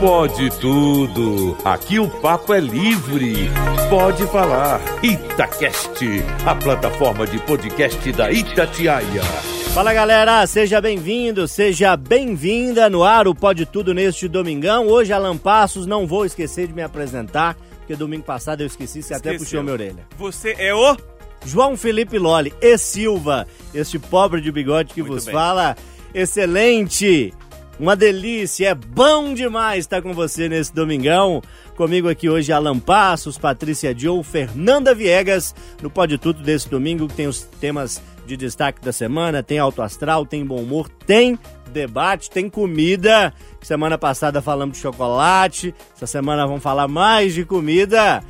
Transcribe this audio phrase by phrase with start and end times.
[0.00, 1.56] Pode tudo.
[1.64, 3.50] Aqui o papo é livre.
[3.90, 4.80] Pode falar.
[5.04, 5.98] Itacast,
[6.46, 9.22] a plataforma de podcast da Itatiaia.
[9.74, 14.88] Fala galera, seja bem-vindo, seja bem-vinda no ar o Pode Tudo neste domingão.
[14.88, 19.14] Hoje Alan Passos, não vou esquecer de me apresentar, porque domingo passado eu esqueci, você
[19.14, 19.44] até Esqueceu.
[19.60, 20.06] puxou minha orelha.
[20.18, 20.96] Você é o.
[21.44, 25.34] João Felipe Loli e Silva, este pobre de bigode que Muito vos bem.
[25.34, 25.76] fala.
[26.12, 27.32] Excelente!
[27.80, 31.40] Uma delícia, é bom demais estar com você nesse domingão.
[31.74, 37.14] Comigo aqui hoje Alan Passos, Patrícia Joe, Fernanda Viegas, no Pode Tudo desse domingo, que
[37.14, 41.38] tem os temas de destaque da semana, tem alto astral, tem bom humor, tem
[41.72, 43.32] debate, tem comida.
[43.62, 48.22] Semana passada falamos de chocolate, essa semana vamos falar mais de comida.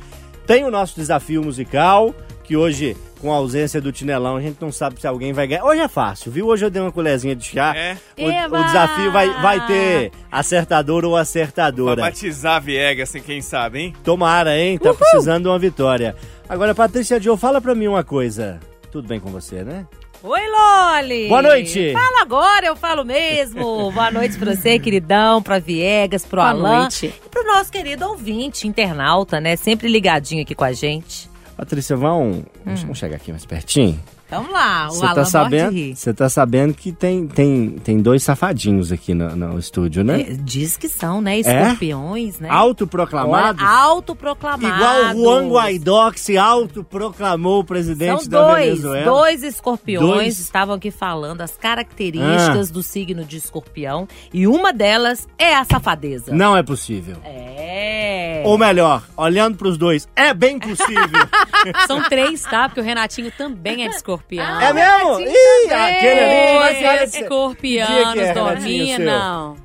[0.47, 4.71] Tem o nosso desafio musical, que hoje, com a ausência do Tinelão, a gente não
[4.71, 5.63] sabe se alguém vai ganhar.
[5.63, 6.47] Hoje é fácil, viu?
[6.47, 7.73] Hoje eu dei uma colherzinha de chá.
[7.75, 7.97] É.
[8.17, 12.01] O, o desafio vai, vai ter acertador ou Pra acertadora.
[12.01, 13.93] batizar a Viegas, assim, quem sabe, hein?
[14.03, 14.77] Tomara, hein?
[14.77, 16.15] Tá precisando de uma vitória.
[16.49, 18.59] Agora, Patrícia Joe, fala pra mim uma coisa.
[18.91, 19.85] Tudo bem com você, né?
[20.23, 21.27] Oi, Loli!
[21.29, 21.93] Boa noite.
[21.93, 23.89] Fala agora, eu falo mesmo.
[23.91, 26.79] Boa noite pra você, queridão, pra Viegas, pro Boa Alan.
[26.81, 27.07] noite.
[27.25, 29.55] E pro nosso querido ouvinte, internauta, né?
[29.55, 31.30] Sempre ligadinho aqui com a gente.
[31.61, 33.99] Patrícia, vamos, vamos chegar aqui mais pertinho.
[34.31, 35.95] Vamos lá, o Você Alan tá sabendo?
[35.95, 40.21] Você tá sabendo que tem, tem, tem dois safadinhos aqui no, no estúdio, né?
[40.21, 41.37] É, diz que são, né?
[41.37, 42.47] Escorpiões, né?
[42.49, 43.61] Autoproclamados.
[43.61, 44.75] Olha, autoproclamados.
[44.75, 49.05] Igual o Juan Guaidó que se autoproclamou o presidente São da dois, Venezuela.
[49.05, 50.39] dois escorpiões Dois.
[50.39, 54.07] estavam aqui falando as características do signo de escorpião.
[54.33, 56.33] E uma delas é a safadeza.
[56.33, 57.17] Não é possível.
[57.23, 58.10] É.
[58.45, 61.27] Ou melhor, olhando pros dois, é bem possível.
[61.87, 62.67] São três, tá?
[62.69, 64.61] Porque o Renatinho também é de escorpião.
[64.61, 65.19] é mesmo?
[65.21, 65.95] Ih, também.
[65.97, 66.75] aquele ali.
[66.75, 69.55] Você é escorpiano, é, dorminha, não.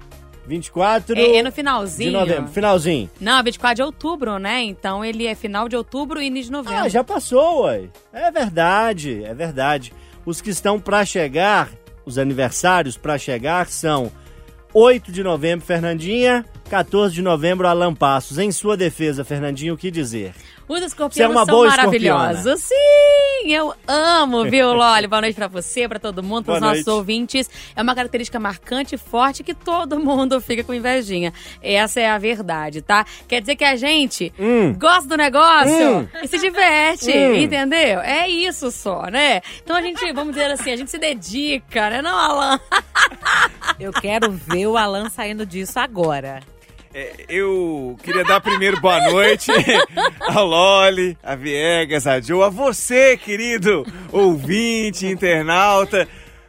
[0.47, 2.13] 24 É, é no de finalzinho.
[2.13, 3.11] novembro, finalzinho.
[3.21, 4.63] Não, 24 de outubro, né?
[4.63, 6.85] Então ele é final de outubro e início de novembro.
[6.85, 7.87] Ah, já passou, ué.
[8.13, 9.93] É verdade, é verdade.
[10.25, 11.71] Os que estão pra chegar,
[12.05, 14.13] os aniversários pra chegar são
[14.73, 18.39] 8 de novembro, Fernandinha, 14 de novembro, Alan Passos.
[18.39, 20.35] Em sua defesa, Fernandinho, o que dizer?
[20.69, 22.61] Os é escorpianos uma são boa maravilhosos.
[22.63, 25.07] Sim, eu amo, viu, Loli?
[25.07, 26.99] Boa noite pra você, pra todo mundo, pros Boa nossos noite.
[26.99, 27.49] ouvintes.
[27.77, 31.33] É uma característica marcante e forte que todo mundo fica com invejinha.
[31.63, 33.07] Essa é a verdade, tá?
[33.29, 34.75] Quer dizer que a gente Hum.
[34.77, 36.09] gosta do negócio Hum.
[36.21, 37.37] e se diverte, Hum.
[37.37, 38.01] entendeu?
[38.01, 39.41] É isso só, né?
[39.63, 42.59] Então a gente, vamos dizer assim, a gente se dedica, né, não, Alan?
[43.79, 46.41] Eu quero ver o Alan saindo disso agora.
[46.99, 49.53] É, eu queria dar primeiro boa noite
[50.19, 56.09] a Loli, a Viegas, a Joe, a você, querido ouvinte, internauta.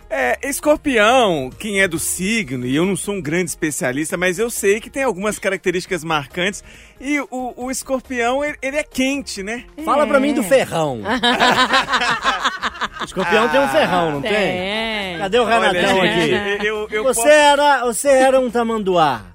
[0.10, 4.50] É, escorpião, quem é do signo, e eu não sou um grande especialista, mas eu
[4.50, 6.64] sei que tem algumas características marcantes.
[7.02, 9.66] E o, o escorpião, ele, ele é quente, né?
[9.84, 11.02] Fala pra mim do ferrão.
[13.02, 14.32] o escorpião tem um ferrão, não tem?
[14.32, 15.18] Tem.
[15.18, 16.66] Cadê o Renatão aqui?
[16.66, 19.26] eu, eu Você posso- era, você era um tamanduá.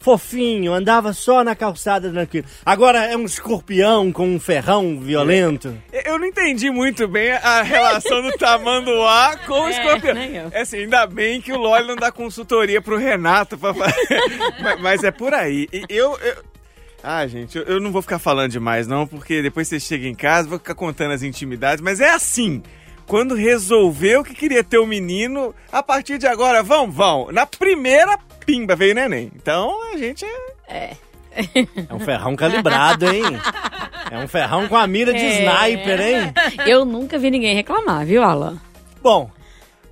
[0.00, 2.46] Fofinho, andava só na calçada tranquilo.
[2.64, 5.76] Agora é um escorpião com um ferrão violento.
[5.92, 10.16] Eu não entendi muito bem a relação do tamanduá com o É, escorpião.
[10.52, 13.58] É assim, ainda bem que o Loli não dá consultoria pro Renato.
[13.58, 13.74] Pra...
[13.74, 13.92] fa-
[14.62, 15.68] mas, mas é por aí.
[15.72, 16.16] E eu...
[16.20, 16.44] eu-
[17.02, 20.14] Ah, gente, eu, eu não vou ficar falando demais não, porque depois você chega em
[20.14, 22.62] casa, vou ficar contando as intimidades, mas é assim...
[23.06, 27.32] Quando resolveu que queria ter o menino, a partir de agora, vão, vão.
[27.32, 29.30] Na primeira pimba veio neném.
[29.36, 30.24] Então a gente
[30.66, 30.96] é.
[31.86, 33.22] É um ferrão calibrado, hein?
[34.10, 35.40] É um ferrão com a mira de É.
[35.42, 36.32] sniper, hein?
[36.66, 38.58] Eu nunca vi ninguém reclamar, viu, Alan?
[39.02, 39.30] Bom,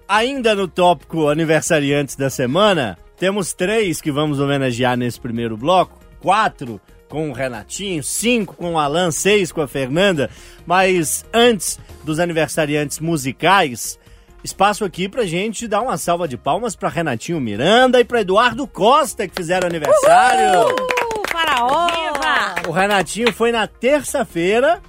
[0.08, 6.00] ainda no tópico aniversariantes da semana, temos três que vamos homenagear nesse primeiro bloco.
[6.18, 6.80] Quatro
[7.10, 10.30] com o Renatinho, cinco com o Alan, seis com a Fernanda.
[10.64, 13.98] Mas antes dos aniversariantes musicais,
[14.46, 18.64] espaço aqui pra gente dar uma salva de palmas pra Renatinho Miranda e pra Eduardo
[18.66, 20.68] Costa, que fizeram aniversário.
[20.68, 21.86] Uh, faraó!
[21.88, 22.68] Viva!
[22.68, 24.80] O Renatinho foi na terça-feira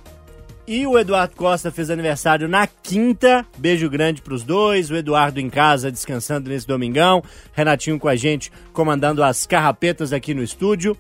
[0.68, 3.44] e o Eduardo Costa fez aniversário na quinta.
[3.58, 4.92] Beijo grande pros dois.
[4.92, 7.24] O Eduardo em casa descansando nesse domingão.
[7.52, 10.96] Renatinho com a gente comandando as carrapetas aqui no estúdio.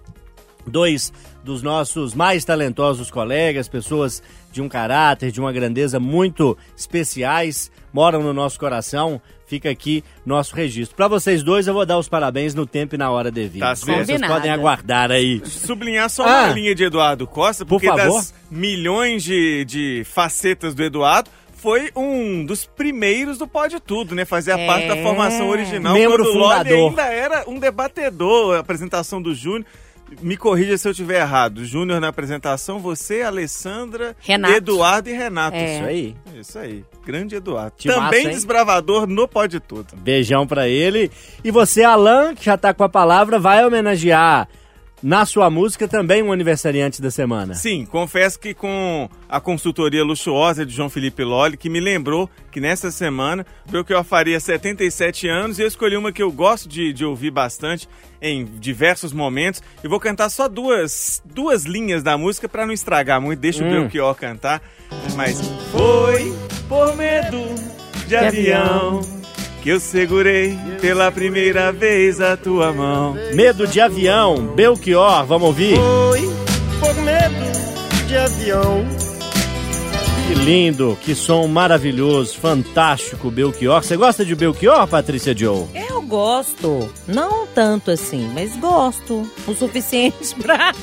[0.66, 1.14] Dois
[1.44, 4.22] dos nossos mais talentosos colegas, pessoas
[4.58, 9.22] de um caráter, de uma grandeza muito especiais, moram no nosso coração.
[9.46, 10.96] Fica aqui nosso registro.
[10.98, 13.66] Para vocês dois, eu vou dar os parabéns no tempo e na hora devida.
[13.68, 14.06] Tá certo.
[14.08, 15.42] Vocês podem aguardar aí.
[15.46, 16.46] sublinhar só Ah.
[16.46, 18.16] uma linha de Eduardo Costa, Por porque favor.
[18.16, 24.26] das milhões de, de facetas do Eduardo, foi um dos primeiros do Pode Tudo, né?
[24.26, 24.68] Fazia É.
[24.68, 25.94] parte da formação original.
[25.94, 26.90] Membro quando o Loli fundador.
[26.90, 29.66] ainda era um debatedor, a apresentação do Júnior.
[30.22, 31.66] Me corrija se eu estiver errado.
[31.66, 34.54] Júnior na apresentação, você, Alessandra, Renato.
[34.54, 35.58] Eduardo e Renato.
[35.58, 35.76] É.
[35.76, 36.16] Isso aí.
[36.36, 36.86] Isso aí.
[37.06, 37.74] Grande Eduardo.
[37.78, 38.32] Timaço, Também hein?
[38.32, 39.96] desbravador no Pode Tudo.
[39.98, 41.12] Beijão pra ele.
[41.44, 44.48] E você, Alan, que já tá com a palavra, vai homenagear
[45.02, 47.54] na sua música também um aniversariante da semana.
[47.54, 52.60] Sim, confesso que com a consultoria luxuosa de João Felipe Lolli, que me lembrou que
[52.60, 56.68] nessa semana eu que eu faria 77 anos e eu escolhi uma que eu gosto
[56.68, 57.88] de, de ouvir bastante
[58.22, 59.62] em diversos momentos.
[59.84, 63.40] E vou cantar só duas, duas linhas da música para não estragar muito.
[63.40, 63.70] Deixa o Hum.
[63.82, 64.62] Belchior cantar.
[65.16, 65.40] Mas
[65.72, 66.34] foi
[66.68, 67.38] por medo
[68.08, 69.02] de avião
[69.62, 73.16] que eu segurei pela primeira vez a tua mão.
[73.34, 75.78] Medo de avião, Belchior, vamos ouvir?
[75.78, 76.22] Foi
[76.80, 78.86] por medo de avião.
[80.28, 83.82] Que lindo, que som maravilhoso, fantástico, Belchior.
[83.82, 85.66] Você gosta de Belchior, Patrícia Joe?
[85.74, 86.90] Eu gosto.
[87.08, 89.30] Não tanto assim, mas gosto.
[89.48, 90.74] O suficiente pra.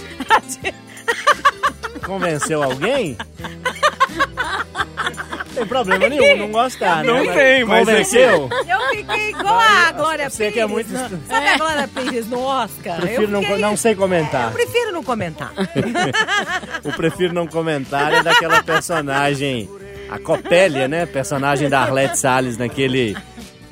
[2.07, 3.17] Convenceu alguém?
[5.55, 7.13] Não tem problema nenhum, não gostar, né?
[7.13, 8.49] Não tem, mas é Convenceu?
[8.69, 10.99] Eu fiquei igual a Glória Você que é muito- no-
[11.29, 12.97] Sabe a Glória Pires no Oscar?
[13.01, 14.47] Prefiro eu não, fiquei- não sei comentar.
[14.49, 15.53] Eu prefiro não comentar.
[16.85, 19.69] O prefiro não comentar é daquela personagem,
[20.11, 21.07] a Copélia, né?
[21.07, 23.17] Personagem da Arlette Salles naquele.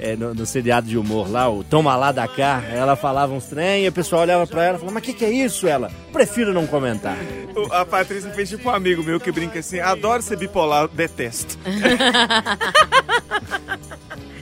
[0.05, 2.61] É, no, no seriado de humor lá, o Toma lá da cá.
[2.73, 5.13] Ela falava uns trem e o pessoal olhava pra ela e falava, mas o que,
[5.13, 5.69] que é isso?
[5.69, 7.17] Ela, prefiro não comentar.
[7.55, 11.57] O- A Patrícia fez tipo um amigo meu que brinca assim: adoro ser bipolar, detesto.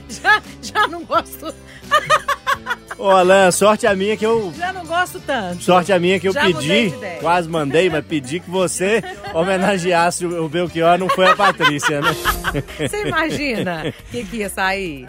[0.09, 1.53] Já, já não gosto.
[2.97, 4.53] Ô, Alan, sorte a minha que eu.
[4.57, 5.63] Já não gosto tanto.
[5.63, 7.19] Sorte a minha que eu Já mudei pedi, de ideia.
[7.21, 9.01] quase mandei, mas pedi que você
[9.33, 12.13] homenageasse o o Belchior, não foi a Patrícia, né?
[12.77, 15.07] Você imagina o que, que ia sair?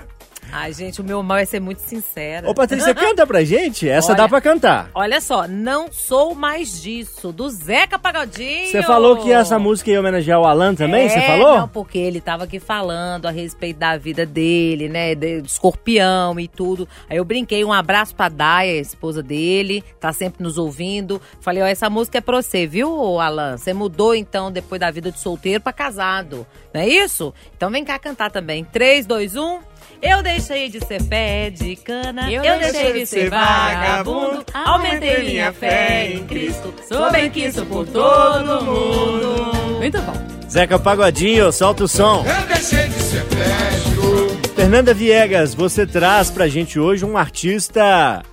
[0.55, 2.49] Ai, gente, o meu mal é ser muito sincera.
[2.49, 3.89] Ô, Patrícia, canta pra gente?
[3.89, 4.19] Essa Olha.
[4.19, 4.91] dá pra cantar.
[4.95, 8.71] Olha só, não sou mais disso, do Zeca Pagodinho.
[8.71, 11.57] Você falou que essa música ia homenagear o Alan também, você É, falou?
[11.61, 15.15] Não, porque ele tava aqui falando a respeito da vida dele, né?
[15.15, 16.87] De escorpião e tudo.
[17.09, 21.19] Aí eu brinquei, um abraço pra Daya, esposa dele, tá sempre nos ouvindo.
[21.41, 23.57] Falei, ó, essa música é pra você, viu, Alan?
[23.57, 27.33] Você mudou então depois da vida de solteiro pra casado, não é isso?
[27.57, 28.65] Então vem cá cantar também.
[28.65, 29.72] 3, 2, 1.
[30.03, 36.11] Eu deixei de ser pé de cana, eu, deixei de ser vagabundo, aumentei minha fé
[36.13, 39.79] em Cristo, sou bem quisto por todo mundo.
[39.79, 40.13] Muito bom.
[40.51, 42.25] Zeca Pagodinho, solta o som.
[42.27, 44.39] Eu deixei de ser velho.
[44.57, 48.25] Fernanda Viegas, você traz pra gente hoje um artista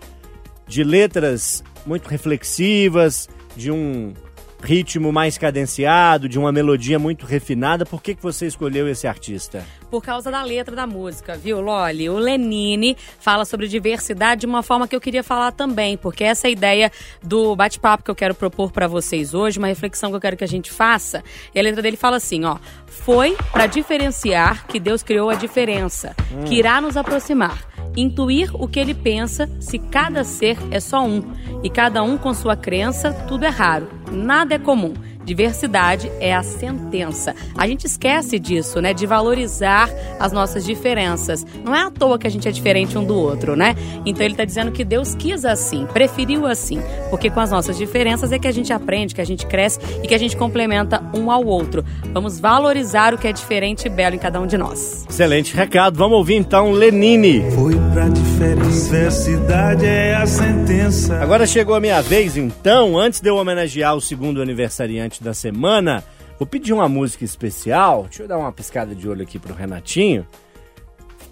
[0.67, 4.13] de letras muito reflexivas, de um
[4.61, 7.85] ritmo mais cadenciado, de uma melodia muito refinada.
[7.85, 9.65] Por que, que você escolheu esse artista?
[9.89, 12.09] Por causa da letra da música, viu, Loli?
[12.09, 16.47] O Lenine fala sobre diversidade de uma forma que eu queria falar também, porque essa
[16.47, 16.91] é a ideia
[17.23, 20.43] do bate-papo que eu quero propor pra vocês hoje, uma reflexão que eu quero que
[20.43, 21.23] a gente faça.
[21.53, 26.15] E a letra dele fala assim, ó: "Foi pra diferenciar que Deus criou a diferença,
[26.45, 31.23] que irá nos aproximar." Intuir o que ele pensa se cada ser é só um
[31.63, 34.93] e cada um com sua crença, tudo é raro, nada é comum.
[35.29, 37.35] Diversidade é a sentença.
[37.55, 38.95] A gente esquece disso, né?
[38.95, 39.87] De valorizar
[40.19, 41.45] as nossas diferenças.
[41.63, 43.75] Não é à toa que a gente é diferente um do outro, né?
[44.07, 46.81] Então ele está dizendo que Deus quis assim, preferiu assim.
[47.11, 50.07] Porque com as nossas diferenças é que a gente aprende, que a gente cresce e
[50.07, 51.85] que a gente complementa um ao outro.
[52.11, 55.05] Vamos valorizar o que é diferente e belo em cada um de nós.
[55.07, 55.95] Excelente recado.
[55.95, 57.51] Vamos ouvir então Lenine.
[57.51, 58.85] Foi pra diferença.
[58.85, 61.19] Diversidade é a sentença.
[61.21, 66.03] Agora chegou a minha vez, então, antes de eu homenagear o segundo aniversariante da semana,
[66.37, 68.03] vou pedir uma música especial.
[68.03, 70.25] Deixa eu dar uma piscada de olho aqui pro Renatinho.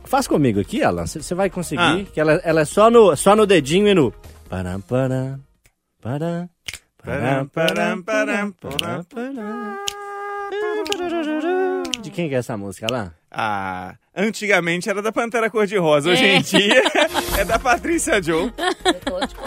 [0.03, 1.05] Faz comigo aqui, Alan.
[1.05, 1.81] Você vai conseguir.
[1.81, 2.05] Ah.
[2.13, 4.13] Que ela, ela é só no, só no dedinho e no.
[4.49, 5.39] Param, param,
[6.01, 6.49] param,
[7.07, 9.77] Param, param, param, param.
[10.83, 10.96] De
[12.17, 13.11] quem que é essa música, Alan?
[13.31, 16.81] Ah, antigamente era da Pantera Cor-de-Rosa, hoje em dia
[17.37, 18.51] é da Patrícia Joe.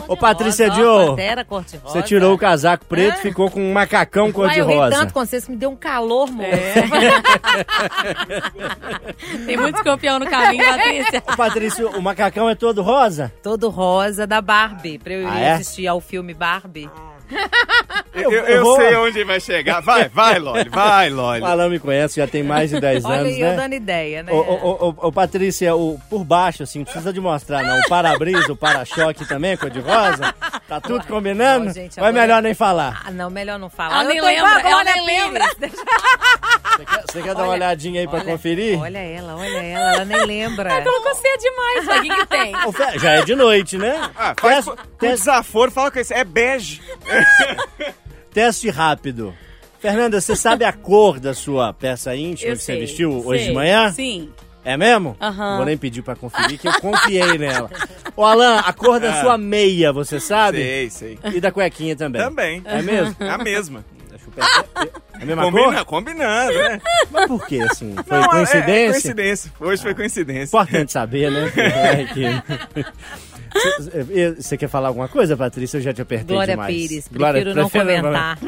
[0.07, 1.93] Ô, Patrícia Joe, Pantera cor-de-rosa.
[1.93, 3.23] Você tirou o casaco preto, É?
[3.23, 4.91] ficou com um macacão Uai, eu ri cor-de-rosa.
[4.97, 6.51] tanto com vocês que me deu um calor, moço.
[9.47, 11.23] Tem muito escorpião no caminho, Patrícia.
[11.27, 13.33] Ô, Patrícia, o macacão é todo rosa?
[13.43, 15.53] Todo rosa da Barbie, pra eu ir Ah, é?
[15.53, 16.91] assistir ao filme Barbie.
[18.13, 19.81] Eu, eu- eu eu vou- sei onde vai chegar.
[19.81, 21.41] Vai, vai, Loli, vai, Loli.
[21.41, 23.57] O Alan me conhece, já tem mais de 10 Olha anos, aí, eu né?
[23.57, 24.33] dando ideia, né?
[24.33, 27.79] Ô, ô, ô, ô, Patrícia, o, por baixo, assim, não precisa de mostrar, não.
[27.81, 30.35] O para-brisa, o para-choque também, cor de rosa.
[30.69, 31.67] Tá tudo combinando?
[31.67, 33.03] Não, gente, Ou é agora- melhor nem falar?
[33.07, 33.95] Ah, não, melhor não falar.
[33.95, 35.49] Ela Eu nem lembra, igual a ela Glória nem lembra.
[35.55, 35.73] Pires.
[36.81, 38.79] Você quer, você quer dar uma olhadinha aí pra Olha- conferir?
[38.81, 40.83] Olha ela, olha ela, ela nem lembra.
[40.83, 42.53] Colocou cedo demais, mas o que, que tem?
[42.99, 44.11] Já é de noite, né?
[44.17, 46.15] Ah, faz Teste- com, teste- desaforo, fala com isso.
[46.15, 46.81] É bege.
[48.33, 49.35] Teste rápido.
[49.79, 53.41] Fernanda, você sabe a cor da sua peça íntima Eu que você sei, vestiu hoje
[53.41, 53.91] de sei, manhã?
[53.93, 54.31] Sim.
[54.63, 55.17] É mesmo?
[55.21, 55.57] Aham.
[55.57, 57.71] Vou nem pedir pra conferir, que eu confiei nela.
[58.15, 59.21] Ô, Alan, a cor da Ah.
[59.23, 60.59] sua meia, você sabe?
[60.59, 61.19] Sei, sei.
[61.35, 62.21] E da cuequinha também.
[62.23, 62.63] Também.
[62.67, 63.17] É mesmo?
[63.21, 63.85] A mesma.
[64.11, 64.65] Deixa eu pegar.
[65.21, 65.85] É a mesma Combina, cor?
[65.85, 66.81] combinando, né?
[67.11, 67.95] Mas por quê, assim?
[68.07, 68.73] Foi Não, é- coincidência?
[68.73, 69.53] É, coincidência.
[69.61, 70.57] Hoje foi coincidência.
[70.57, 71.53] Importante saber, né?
[73.55, 75.79] É Você- Você quer falar alguma coisa, Patrícia?
[75.79, 76.75] Eu já te apertei Glória demais.
[76.75, 78.39] Pires, Glória, prefiro não comentar.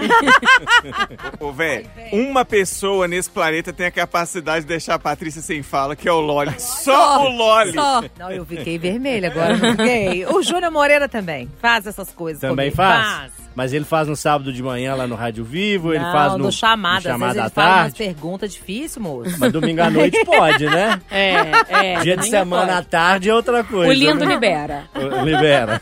[1.40, 5.96] Ô, velho, uma pessoa nesse planeta tem a capacidade de deixar a Patrícia sem fala,
[5.96, 6.52] que é o Loli.
[6.58, 7.72] Só, o Loli.
[7.72, 8.02] Só.
[8.18, 10.26] Não, eu fiquei vermelha agora, não fiquei.
[10.26, 12.76] O Júnior Moreira também faz essas coisas Também comigo.
[12.76, 13.32] faz?
[13.54, 16.38] Mas ele faz no sábado de manhã lá no Rádio Vivo, ele Não, faz no,
[16.38, 16.92] no chamada.
[16.94, 17.96] no Às vezes chamada ele à faz umas tarde.
[17.98, 19.36] perguntas difíceis, moço.
[19.38, 20.98] Mas domingo à noite pode, né?
[21.12, 22.00] É, é.
[22.00, 22.86] Dia de semana à pode.
[22.88, 23.90] tarde é outra coisa.
[23.90, 24.32] O lindo né?
[24.34, 24.84] libera.
[25.24, 25.80] Libera.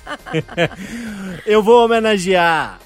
[1.47, 2.79] Eu vou homenagear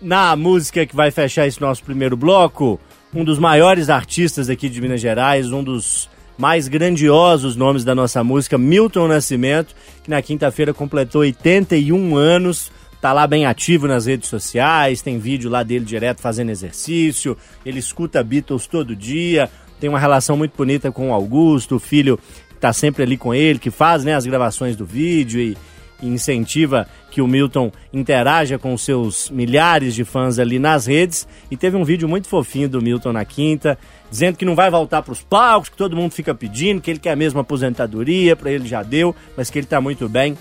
[0.00, 2.80] na música que vai fechar esse nosso primeiro bloco
[3.14, 6.08] um dos maiores artistas aqui de Minas Gerais, um dos
[6.38, 12.72] mais grandiosos nomes da nossa música, Milton Nascimento, que na quinta-feira completou 81 anos.
[13.00, 17.36] Tá lá bem ativo nas redes sociais, tem vídeo lá dele direto fazendo exercício,
[17.66, 22.16] ele escuta Beatles todo dia, tem uma relação muito bonita com o Augusto, o filho
[22.48, 25.56] que tá sempre ali com ele, que faz né, as gravações do vídeo e,
[26.02, 31.26] e incentiva que o Milton interaja com seus milhares de fãs ali nas redes.
[31.50, 33.78] E teve um vídeo muito fofinho do Milton na quinta,
[34.10, 36.98] dizendo que não vai voltar para os palcos, que todo mundo fica pedindo, que ele
[36.98, 40.36] quer mesmo aposentadoria, para ele já deu, mas que ele tá muito bem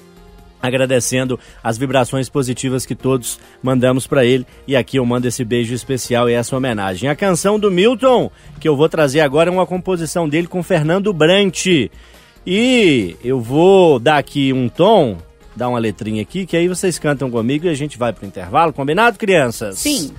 [0.61, 4.45] agradecendo as vibrações positivas que todos mandamos para ele.
[4.67, 7.09] E aqui eu mando esse beijo especial e essa homenagem.
[7.09, 11.11] A canção do Milton, que eu vou trazer agora, é uma composição dele com Fernando
[11.11, 11.65] Brant.
[12.45, 15.17] E eu vou dar aqui um tom,
[15.55, 18.73] dar uma letrinha aqui, que aí vocês cantam comigo e a gente vai pro intervalo.
[18.73, 19.79] Combinado, crianças?
[19.79, 20.13] Sim.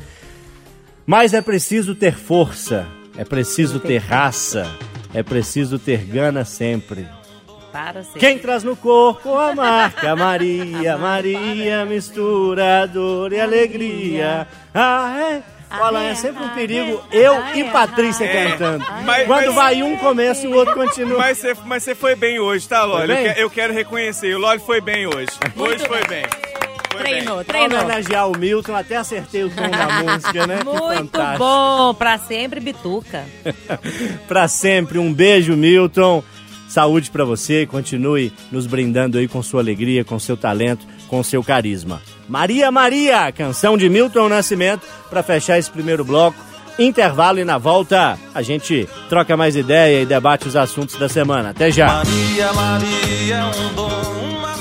[1.06, 2.86] Mas é preciso ter força,
[3.16, 4.70] é preciso ter raça,
[5.12, 7.06] é preciso ter gana sempre.
[7.72, 8.18] Para ser.
[8.18, 14.46] Quem traz no corpo a marca Maria, Maria mistura dor e alegria.
[14.74, 15.42] Ah, é.
[15.80, 18.84] Olha, é sempre um perigo eu e Patrícia cantando.
[19.04, 21.18] Mas- Quando mas- vai um começa e o outro continua.
[21.18, 23.06] Mas você, mas você foi bem hoje, tá, Loli?
[23.06, 23.34] Foi Eu, bem?
[23.34, 24.34] que- eu quero reconhecer.
[24.34, 25.28] O Loli foi bem hoje.
[25.56, 26.24] Hoje foi bem.
[26.92, 27.44] Foi Treinou, bem.
[27.46, 27.78] Pra treinou.
[27.78, 30.58] homenagear o Milton, até acertei o tom da música, né?
[30.58, 31.38] Que Muito fantástico.
[31.38, 33.24] bom, pra sempre bituca.
[34.28, 36.22] Pra sempre, um beijo, Milton.
[36.68, 41.42] Saúde pra você, continue nos brindando aí com sua alegria, com seu talento, com seu
[41.44, 42.00] carisma.
[42.28, 46.36] Maria Maria, canção de Milton Nascimento, pra fechar esse primeiro bloco.
[46.78, 51.50] Intervalo e na volta a gente troca mais ideia e debate os assuntos da semana.
[51.50, 51.86] Até já.
[51.86, 54.52] Maria, Maria é um dom, uma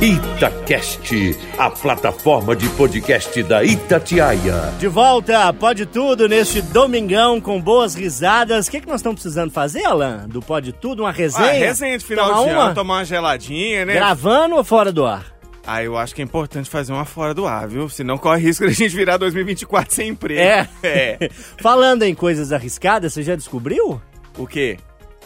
[0.00, 4.72] Itacast, a plataforma de podcast da Itatiaia.
[4.78, 8.68] De volta, pode tudo neste domingão com boas risadas.
[8.68, 10.26] O que, que nós estamos precisando fazer, Alan?
[10.28, 11.02] Do Pode Tudo?
[11.02, 11.48] Uma resenha?
[11.50, 12.62] Ah, resenha de final Tomar de uma?
[12.66, 13.94] ano, tomar uma geladinha, né?
[13.94, 15.37] Gravando ou fora do ar?
[15.70, 17.90] Ah, eu acho que é importante fazer uma fora do ar, viu?
[17.90, 20.40] Senão corre risco de a gente virar 2024 sem emprego.
[20.40, 20.66] É.
[20.82, 21.30] É.
[21.60, 24.00] Falando em coisas arriscadas, você já descobriu?
[24.38, 24.78] O quê?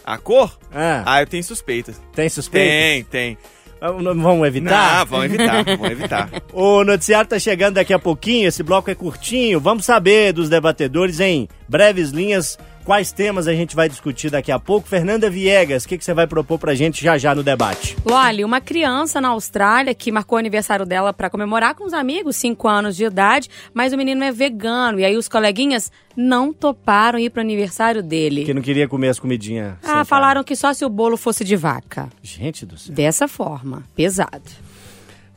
[0.05, 0.59] A cor?
[0.75, 2.01] Ah, Ah, eu tenho suspeitas.
[2.13, 2.69] tem suspeita?
[2.69, 3.39] Tem, tem.
[3.81, 4.99] Ah, Vamos evitar?
[4.99, 6.31] Não, vamos evitar, vamos evitar.
[6.53, 9.61] O noticiário tá chegando daqui a pouquinho, esse bloco é curtinho.
[9.61, 14.59] Vamos saber dos debatedores em breves linhas quais temas a gente vai discutir daqui a
[14.59, 14.89] pouco.
[14.89, 17.97] Fernanda Viegas, o que, que você vai propor pra gente já já no debate?
[18.05, 22.37] Loli, uma criança na Austrália que marcou o aniversário dela pra comemorar com os amigos,
[22.37, 25.01] 5 anos de idade, mas o menino é vegano.
[25.01, 28.45] E aí os coleguinhas não toparam ir pro aniversário dele.
[28.45, 29.75] Que não queria comer as comidinhas.
[29.83, 30.05] Ah, carne.
[30.05, 32.09] falaram que só se o bolo fosse de vaca.
[32.23, 32.95] Gente do céu.
[32.95, 34.51] Dessa forma, pesado.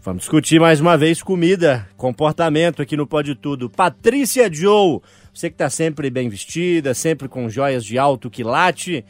[0.05, 3.71] Vamos discutir mais uma vez comida, comportamento aqui no Pode Tudo.
[3.71, 4.99] Patrícia Joe,
[5.39, 9.03] você que tá sempre bem vestida, sempre com joias de alto quilate.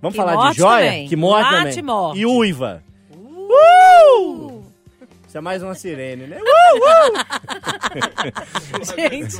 [0.00, 0.84] Vamos Que falar de joia?
[0.86, 1.08] também.
[1.08, 1.82] Que morte Late também.
[1.82, 2.20] morte.
[2.20, 2.82] E uiva.
[3.10, 4.62] Uh!
[5.26, 6.38] Isso é mais uma sirene, né?
[8.96, 9.36] Gente,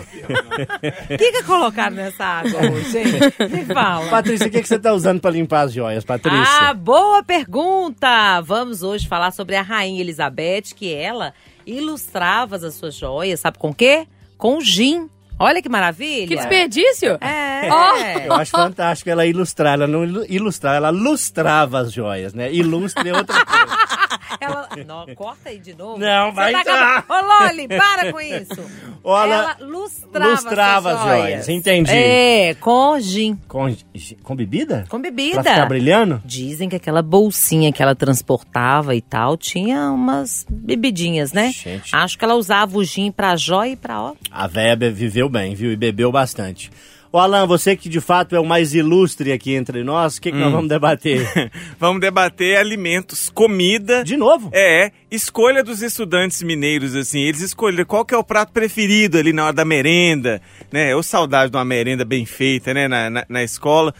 [1.14, 3.48] o que que colocaram nessa água hoje, gente?
[3.50, 4.08] Me fala.
[4.10, 6.40] Patrícia, o que, que você tá usando pra limpar as joias, Patrícia?
[6.68, 8.40] Ah, boa pergunta!
[8.40, 11.32] Vamos hoje falar sobre a Rainha Elizabeth, que ela
[11.66, 14.06] ilustrava as suas joias, sabe com o quê?
[14.36, 15.08] Com gin.
[15.38, 16.28] Olha que maravilha!
[16.28, 17.18] Que desperdício!
[17.20, 18.26] É.
[18.26, 22.52] Eu acho fantástico ela ilustrar, ela não ilu- ilustrar, ela lustrava as joias, né?
[22.52, 23.76] Ilustre é outra coisa.
[24.40, 25.98] Ela, Não, corta aí de novo.
[25.98, 27.04] Não, vai tá entrar.
[27.08, 28.64] Ô, Loli, para com isso.
[29.02, 31.90] Olha, Ela lustrava, lustrava as joias, entendi.
[31.92, 33.36] É, com gin.
[33.48, 33.74] Com,
[34.22, 34.84] com bebida?
[34.88, 35.42] Com bebida.
[35.42, 36.22] Pra ficar brilhando?
[36.24, 41.52] Dizem que aquela bolsinha que ela transportava e tal tinha umas bebidinhas, né?
[41.52, 41.94] Gente.
[41.94, 44.14] Acho que ela usava o gin pra jóia e pra ó.
[44.30, 45.70] A véia viveu bem, viu?
[45.72, 46.70] E bebeu bastante.
[47.14, 50.32] Ô, Alan, você que de fato é o mais ilustre aqui entre nós, o que,
[50.32, 50.40] que Hum.
[50.40, 51.20] nós vamos debater?
[51.78, 54.02] Vamos debater alimentos, comida.
[54.02, 54.50] De novo?
[54.52, 59.32] É, escolha dos estudantes mineiros, assim, eles escolheram qual que é o prato preferido ali
[59.32, 60.42] na hora da merenda,
[60.72, 60.92] né?
[60.96, 63.94] Ou saudade de uma merenda bem feita, né, na, na, na escola.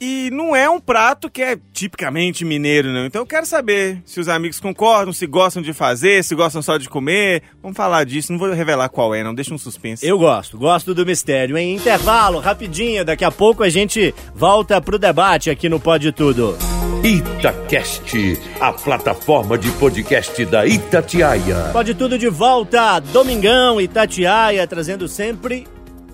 [0.00, 3.06] E não é um prato que é tipicamente mineiro, não.
[3.06, 6.76] Então eu quero saber se os amigos concordam, se gostam de fazer, se gostam só
[6.76, 7.42] de comer.
[7.60, 10.06] Vamos falar disso, não vou revelar qual é, não, deixa um suspense.
[10.06, 11.58] Eu gosto, gosto do mistério.
[11.58, 16.56] Em intervalo, rapidinho, daqui a pouco a gente volta pro debate aqui no Pode Tudo.
[17.02, 21.70] Itacast, a plataforma de podcast da Itatiaia.
[21.72, 25.66] Pode Tudo de volta, Domingão, Itatiaia, trazendo sempre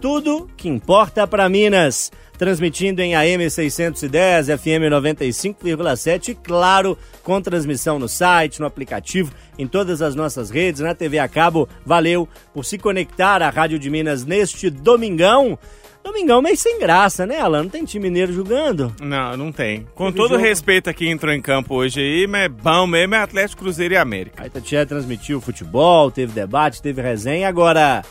[0.05, 2.13] tudo que importa para Minas.
[2.37, 9.67] Transmitindo em AM 610, FM 95,7 e, claro, com transmissão no site, no aplicativo, em
[9.67, 11.67] todas as nossas redes, na TV a cabo.
[11.87, 15.59] Valeu por se conectar à Rádio de Minas neste domingão.
[16.05, 17.63] Domingão meio sem graça, né, Alan?
[17.63, 18.95] Não tem time mineiro jogando?
[19.01, 19.87] Não, não tem.
[19.95, 20.43] Com Teve todo jogo?
[20.43, 23.95] respeito a quem entrou em campo hoje aí, mas é bom mesmo é Atlético Cruzeiro
[23.95, 24.43] e América.
[24.43, 27.49] A Itatiaia transmitiu futebol, teve debate, teve resenha.
[27.49, 28.03] Agora,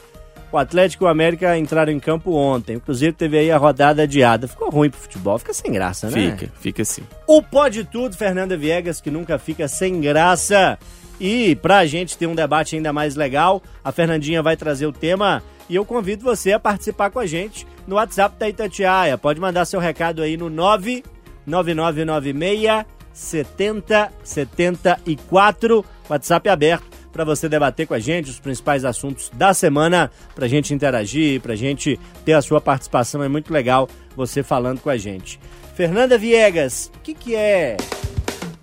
[0.57, 2.79] o Atlético e o América entraram em campo ontem.
[2.79, 4.48] Cruzeiro teve aí a rodada adiada.
[4.48, 6.31] Ficou ruim pro futebol, fica sem graça, né?
[6.31, 7.03] Fica, fica assim.
[7.27, 10.77] O Pode Tudo, Fernanda Viegas, que nunca fica sem graça.
[11.19, 15.43] E pra gente ter um debate ainda mais legal, a Fernandinha vai trazer o tema
[15.69, 19.17] e eu convido você a participar com a gente no WhatsApp da Itatiaia.
[19.17, 25.86] Pode mandar seu recado aí no 99996 7074.
[26.10, 30.74] WhatsApp aberto para você debater com a gente os principais assuntos da semana, pra gente
[30.74, 33.24] interagir, pra gente ter a sua participação.
[33.24, 35.39] É muito legal você falando com a gente.
[35.75, 37.77] Fernanda Viegas, o que, que é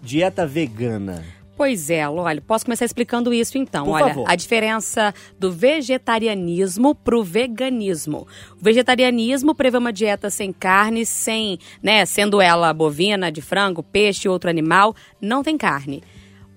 [0.03, 1.25] dieta vegana?
[1.57, 3.85] Pois é, olha, posso começar explicando isso então.
[3.85, 4.25] Por olha, favor.
[4.27, 8.27] a diferença do vegetarianismo pro veganismo.
[8.59, 14.27] O vegetarianismo prevê uma dieta sem carne, sem, né, sendo ela bovina, de frango, peixe,
[14.27, 16.03] outro animal, não tem carne.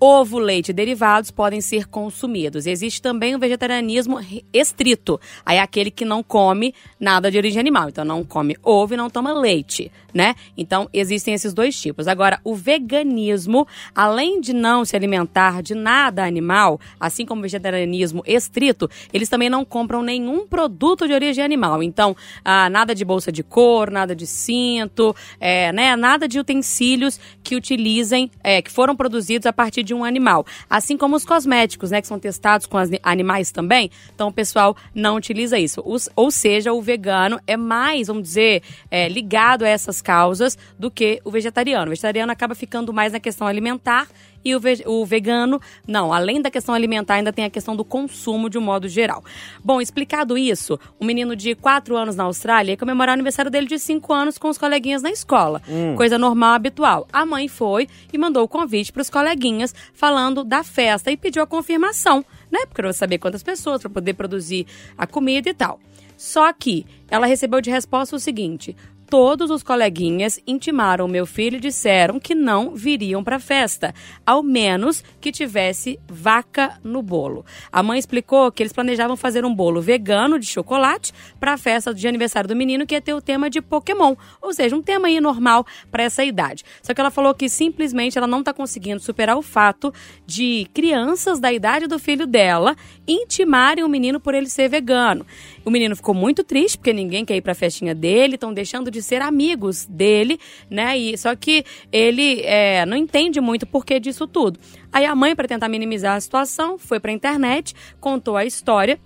[0.06, 2.68] Ovo, leite e derivados podem ser consumidos.
[2.68, 4.20] Existe também o vegetarianismo
[4.52, 5.18] estrito.
[5.46, 7.88] Aí é aquele que não come nada de origem animal.
[7.88, 10.36] Então não come ovo e não toma leite, né?
[10.58, 12.06] Então existem esses dois tipos.
[12.06, 18.24] Agora, o veganismo, além de não se alimentar de nada animal, assim como o vegetarianismo
[18.26, 21.82] estrito, eles também não compram nenhum produto de origem animal.
[21.82, 22.14] Então,
[22.44, 25.96] ah, nada de bolsa de couro, nada de cinto, é, né?
[25.96, 30.46] Nada de utensílios que utilizem, é, que foram produzidos a partir de um animal.
[30.70, 32.02] Assim como os cosméticos, né?
[32.02, 33.90] Que são testados com as- animais também.
[34.14, 35.82] Então, o pessoal não utiliza isso.
[35.86, 40.90] Os- ou seja, o vegano é mais, vamos dizer, é, ligado a essas causas do
[40.92, 41.88] que o vegetariano.
[41.88, 44.08] O vegetariano acaba ficando mais na questão alimentar
[44.44, 47.84] e o, ve- o vegano, não, além da questão alimentar, ainda tem a questão do
[47.86, 49.24] consumo de um modo geral.
[49.64, 53.68] Bom, explicado isso, um menino de 4 anos na Austrália ia comemorar o aniversário dele
[53.68, 55.62] de 5 anos com os coleguinhas na escola.
[55.96, 57.08] Coisa normal, habitual.
[57.12, 61.42] A mãe foi e mandou o convite para os coleguinhas falando da festa e pediu
[61.44, 62.60] a confirmação, né?
[62.68, 65.80] Porque eu saber quantas pessoas para poder produzir a comida e tal.
[66.18, 68.76] Só que ela recebeu de resposta o seguinte:
[69.14, 73.94] todos os coleguinhas intimaram meu filho e disseram que não viriam para a festa,
[74.26, 77.46] ao menos que tivesse vaca no bolo.
[77.72, 81.94] A mãe explicou que eles planejavam fazer um bolo vegano de chocolate para a festa
[81.94, 85.08] de aniversário do menino, que ia ter o tema de Pokémon, ou seja, um tema
[85.08, 86.64] aí normal para essa idade.
[86.82, 89.94] Só que ela falou que simplesmente ela não está conseguindo superar o fato
[90.26, 92.76] de crianças da idade do filho dela
[93.08, 95.24] intimarem o menino por ele ser vegano.
[95.64, 98.90] O menino ficou muito triste porque ninguém quer ir para a festinha dele, estão deixando
[98.90, 100.40] de ser amigos dele,
[100.70, 100.98] né?
[100.98, 104.60] E só que ele é, não entende muito o porquê disso tudo.
[104.92, 109.00] Aí a mãe, para tentar minimizar a situação, foi para a internet, contou a história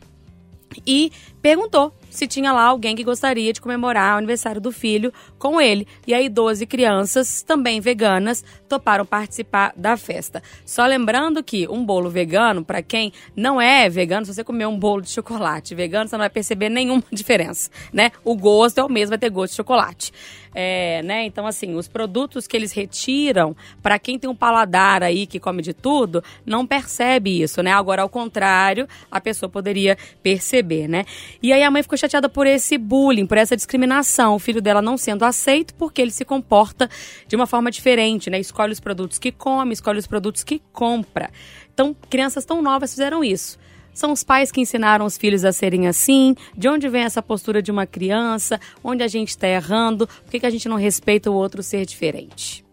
[0.85, 5.61] e perguntou se tinha lá alguém que gostaria de comemorar o aniversário do filho com
[5.61, 5.87] ele.
[6.05, 10.41] E aí 12 crianças, também veganas, toparam participar da festa.
[10.65, 14.77] Só lembrando que um bolo vegano, para quem não é vegano, se você comer um
[14.77, 18.11] bolo de chocolate vegano, você não vai perceber nenhuma diferença, né?
[18.23, 20.11] O gosto é o mesmo, vai ter gosto de chocolate.
[20.59, 21.23] É, né?
[21.23, 25.61] Então, assim, os produtos que eles retiram, para quem tem um paladar aí que come
[25.61, 27.71] de tudo, não percebe isso, né?
[27.71, 31.05] Agora, ao contrário, a pessoa poderia perceber, né?
[31.43, 34.33] E aí a mãe ficou chateada por esse bullying, por essa discriminação.
[34.33, 36.89] O filho dela não sendo aceito porque ele se comporta
[37.27, 38.39] de uma forma diferente, né?
[38.39, 41.29] Escolhe os produtos que come, escolhe os produtos que compra.
[41.71, 43.59] Então, crianças tão novas fizeram isso.
[43.97, 46.35] São os pais que ensinaram os filhos a serem assim?
[46.55, 48.61] De onde vem essa postura de uma criança?
[48.83, 50.05] Onde a gente está errando?
[50.05, 52.63] Por que, que a gente não respeita o outro ser diferente?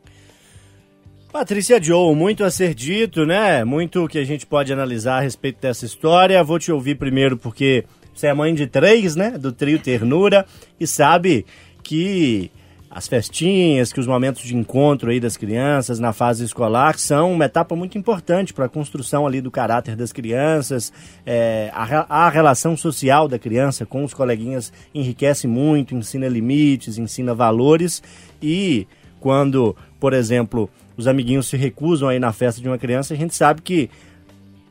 [1.32, 3.64] Patrícia Joe, muito a ser dito, né?
[3.64, 6.44] Muito que a gente pode analisar a respeito dessa história.
[6.44, 9.30] Vou te ouvir primeiro porque você é mãe de três, né?
[9.30, 10.44] Do trio Ternura
[10.78, 11.46] e sabe
[11.82, 12.50] que
[12.94, 17.46] as festinhas, que os momentos de encontro aí das crianças na fase escolar são uma
[17.46, 20.92] etapa muito importante para a construção ali do caráter das crianças.
[21.26, 27.35] É, a, a, relação social da criança com os coleguinhas enriquece muito, ensina limites, ensina
[27.35, 28.00] valores
[28.40, 28.87] e
[29.18, 33.35] quando, por exemplo, os amiguinhos se recusam aí na festa de uma criança, a gente
[33.35, 33.90] sabe que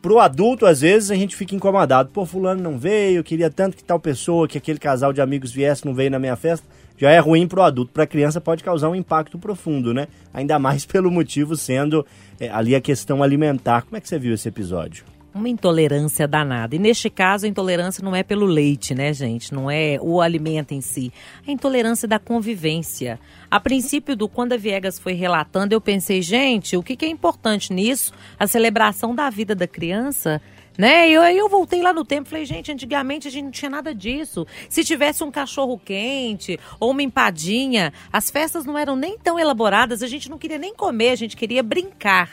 [0.01, 2.09] pro adulto, às vezes, a gente fica incomodado.
[2.09, 5.86] Pô, fulano não veio, queria tanto que tal pessoa, que aquele casal de amigos viesse,
[5.86, 6.65] não veio na minha festa.
[6.97, 7.91] Já é ruim pro adulto.
[7.91, 10.08] Pra criança pode causar um impacto profundo, né?
[10.34, 12.06] Ainda mais pelo motivo sendo
[12.39, 13.82] é, ali a questão alimentar.
[13.84, 15.06] Como é que você viu esse episódio?
[15.34, 16.75] uma intolerância danada.
[16.75, 19.53] E neste caso, a intolerância não é pelo leite, né, gente?
[19.53, 21.12] Não é o alimento em si.
[21.47, 23.19] A intolerância da convivência.
[23.49, 27.10] A princípio do quando a Viegas foi relatando, eu pensei, gente, o que, que é
[27.10, 28.13] importante nisso?
[28.39, 30.39] A celebração da vida da criança
[30.77, 31.09] né?
[31.09, 33.69] E aí eu voltei lá no tempo e falei, gente, antigamente a gente não tinha
[33.69, 34.45] nada disso.
[34.69, 40.01] Se tivesse um cachorro quente ou uma empadinha, as festas não eram nem tão elaboradas,
[40.01, 42.29] a gente não queria nem comer, a gente queria brincar.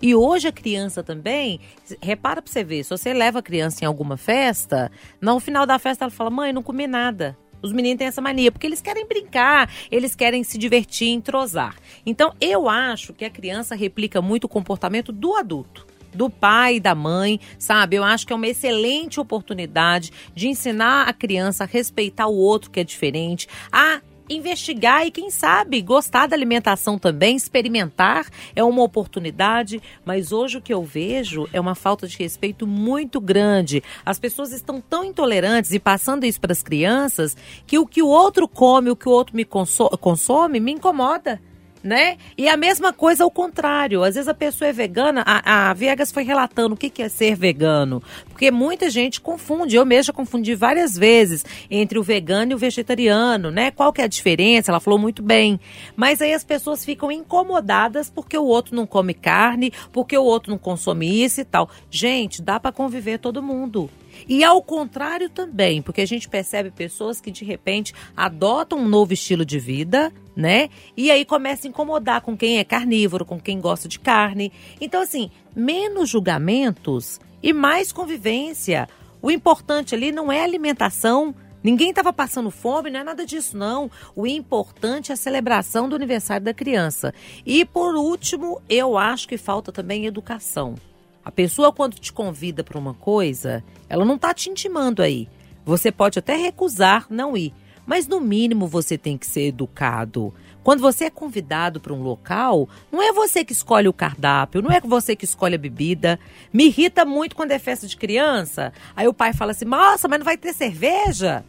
[0.00, 1.60] E hoje a criança também,
[2.00, 5.78] repara pra você ver, se você leva a criança em alguma festa, no final da
[5.78, 7.38] festa ela fala: mãe, não comi nada.
[7.62, 11.76] Os meninos têm essa mania, porque eles querem brincar, eles querem se divertir, entrosar.
[12.04, 16.80] Então, eu acho que a criança replica muito o comportamento do adulto do pai e
[16.80, 17.96] da mãe, sabe?
[17.96, 22.70] Eu acho que é uma excelente oportunidade de ensinar a criança a respeitar o outro
[22.70, 28.82] que é diferente, a investigar e, quem sabe, gostar da alimentação também, experimentar é uma
[28.82, 33.82] oportunidade, mas hoje o que eu vejo é uma falta de respeito muito grande.
[34.04, 38.08] As pessoas estão tão intolerantes e passando isso para as crianças que o que o
[38.08, 41.40] outro come, o que o outro me consome, me incomoda
[41.82, 42.16] né?
[42.36, 44.04] E a mesma coisa ao contrário.
[44.04, 47.08] Às vezes a pessoa é vegana, a, a Viegas foi relatando o que, que é
[47.08, 48.02] ser vegano.
[48.28, 53.50] Porque muita gente confunde, eu mesma confundi várias vezes entre o vegano e o vegetariano,
[53.50, 53.70] né?
[53.70, 54.70] Qual que é a diferença?
[54.70, 55.58] Ela falou muito bem.
[55.96, 60.50] Mas aí as pessoas ficam incomodadas porque o outro não come carne, porque o outro
[60.50, 61.68] não consome isso e tal.
[61.90, 63.90] Gente, dá para conviver todo mundo.
[64.28, 69.12] E ao contrário também, porque a gente percebe pessoas que de repente adotam um novo
[69.12, 70.68] estilo de vida, né?
[70.96, 74.52] E aí começa a incomodar com quem é carnívoro, com quem gosta de carne.
[74.80, 78.88] Então, assim, menos julgamentos e mais convivência.
[79.20, 81.34] O importante ali não é alimentação.
[81.62, 83.90] Ninguém estava passando fome, não é nada disso, não.
[84.16, 87.14] O importante é a celebração do aniversário da criança.
[87.46, 90.74] E por último, eu acho que falta também educação.
[91.24, 95.28] A pessoa, quando te convida para uma coisa, ela não está te intimando aí.
[95.64, 97.54] Você pode até recusar não ir,
[97.86, 100.34] mas no mínimo você tem que ser educado.
[100.62, 104.70] Quando você é convidado para um local, não é você que escolhe o cardápio, não
[104.70, 106.18] é você que escolhe a bebida.
[106.52, 108.72] Me irrita muito quando é festa de criança.
[108.94, 111.44] Aí o pai fala assim: Nossa, mas não vai ter cerveja?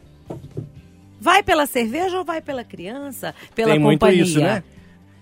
[1.19, 3.35] Vai pela cerveja ou vai pela criança?
[3.55, 4.17] Pela Tem companhia?
[4.17, 4.63] Muito isso, né?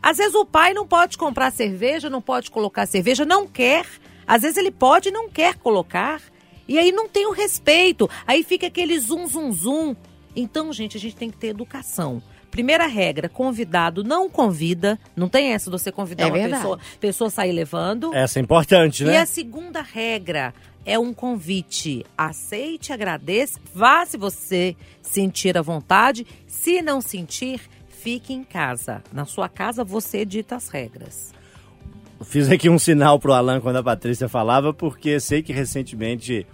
[0.01, 3.85] Às vezes o pai não pode comprar cerveja, não pode colocar cerveja, não quer.
[4.27, 6.21] Às vezes ele pode e não quer colocar.
[6.67, 8.09] E aí não tem o respeito.
[8.25, 9.95] Aí fica aquele zum, zum, zum.
[10.35, 12.21] Então, gente, a gente tem que ter educação.
[12.49, 14.99] Primeira regra, convidado não convida.
[15.15, 16.61] Não tem essa de você convidar É uma verdade.
[16.61, 18.13] pessoa, pessoa sair levando.
[18.13, 19.19] Essa é importante, E né?
[19.19, 20.53] a segunda regra
[20.85, 22.05] é um convite.
[22.17, 26.25] Aceite, agradeça, vá se você sentir à vontade.
[26.47, 29.01] Se não sentir, fique em casa.
[29.13, 31.33] Na sua casa você dita as regras.
[32.23, 36.45] Fiz aqui um sinal pro Alan quando a Patrícia falava, porque sei que recentemente,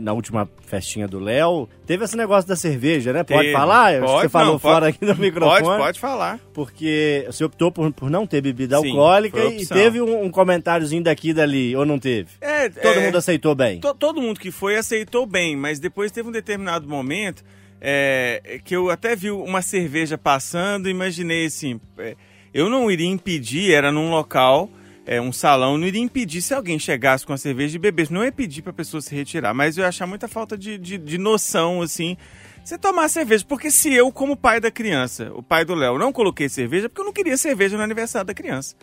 [0.00, 3.22] na última festinha do Léo, teve esse negócio da cerveja, né?
[3.24, 3.52] Pode Teve.
[3.52, 4.00] falar?
[4.00, 5.62] Pode, Você falou não, fora pode- aqui do microfone.
[5.62, 6.40] Pode, pode falar.
[6.52, 11.02] Porque você optou por, por não ter bebida Sim, alcoólica e teve um, um comentáriozinho
[11.02, 12.28] daqui e dali, ou não teve?
[12.40, 13.80] É, Todo é, mundo aceitou bem.
[13.80, 17.42] to- todo mundo que foi aceitou bem, mas depois teve um determinado momento
[17.80, 22.14] é, que eu até vi uma cerveja passando imaginei assim, é,
[22.52, 24.70] eu não iria impedir, era num local,
[25.06, 28.24] é, um salão, não iria impedir se alguém chegasse com a cerveja e bebesse, não
[28.24, 30.96] ia pedir para a pessoa se retirar, mas eu ia achar muita falta de, de,
[30.98, 32.16] de noção, assim,
[32.64, 36.12] você tomar cerveja, porque se eu, como pai da criança, o pai do Léo, não
[36.12, 38.74] coloquei cerveja, porque eu não queria cerveja no aniversário da criança.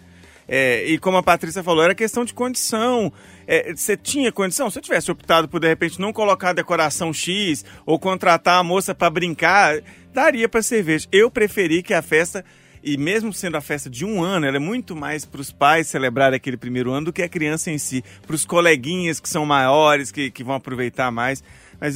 [0.48, 3.12] É, e como a Patrícia falou, era questão de condição.
[3.48, 4.70] É, você tinha condição?
[4.70, 8.94] Se eu tivesse optado por, de repente, não colocar decoração X ou contratar a moça
[8.94, 9.82] para brincar,
[10.14, 11.08] daria para cerveja.
[11.12, 12.44] Eu preferi que a festa
[12.84, 15.88] e mesmo sendo a festa de um ano, ela é muito mais para os pais
[15.88, 18.04] celebrar aquele primeiro ano do que a criança em si.
[18.26, 21.44] Para os coleguinhas que são maiores, que, que vão aproveitar mais.
[21.80, 21.96] Mas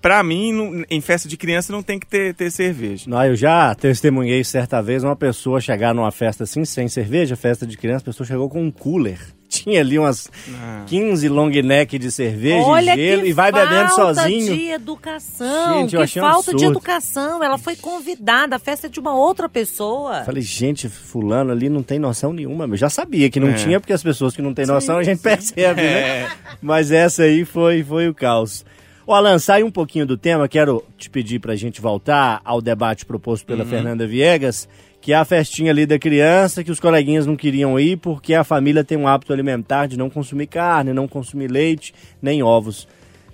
[0.00, 3.04] para mim, em festa de criança não tem que ter, ter cerveja.
[3.08, 7.66] Não, eu já testemunhei certa vez uma pessoa chegar numa festa assim, sem cerveja, festa
[7.66, 9.35] de criança, a pessoa chegou com um cooler.
[9.62, 10.84] Tinha ali umas ah.
[10.86, 14.56] 15 long neck de cerveja Olha e gelo e vai bebendo sozinho.
[14.56, 17.42] de educação, gente, que falta um de educação.
[17.42, 20.24] Ela foi convidada, a festa é de uma outra pessoa.
[20.24, 22.64] Falei, gente, fulano ali não tem noção nenhuma.
[22.64, 23.54] Eu já sabia que não é.
[23.54, 25.22] tinha, porque as pessoas que não têm noção sim, a gente sim.
[25.22, 26.00] percebe, né?
[26.00, 26.30] É.
[26.60, 28.64] Mas essa aí foi, foi o caos.
[29.06, 32.60] O Alan, sai um pouquinho do tema, quero te pedir para a gente voltar ao
[32.60, 33.70] debate proposto pela uhum.
[33.70, 34.68] Fernanda Viegas,
[35.06, 38.42] que é a festinha ali da criança, que os coleguinhas não queriam ir porque a
[38.42, 42.88] família tem um hábito alimentar de não consumir carne, não consumir leite, nem ovos.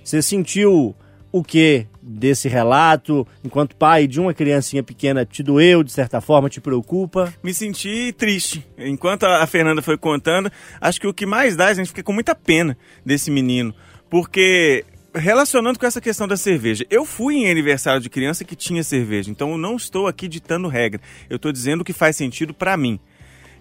[0.04, 0.94] Você sentiu
[1.32, 3.26] o que desse relato?
[3.42, 7.32] Enquanto pai de uma criancinha pequena, te doeu, de certa forma, te preocupa?
[7.42, 8.66] Me senti triste.
[8.76, 12.12] Enquanto a Fernanda foi contando, acho que o que mais dá, a gente fica com
[12.12, 13.74] muita pena desse menino.
[14.10, 18.82] Porque relacionando com essa questão da cerveja, eu fui em aniversário de criança que tinha
[18.82, 21.00] cerveja, então eu não estou aqui ditando regra.
[21.28, 22.98] Eu estou dizendo que faz sentido para mim.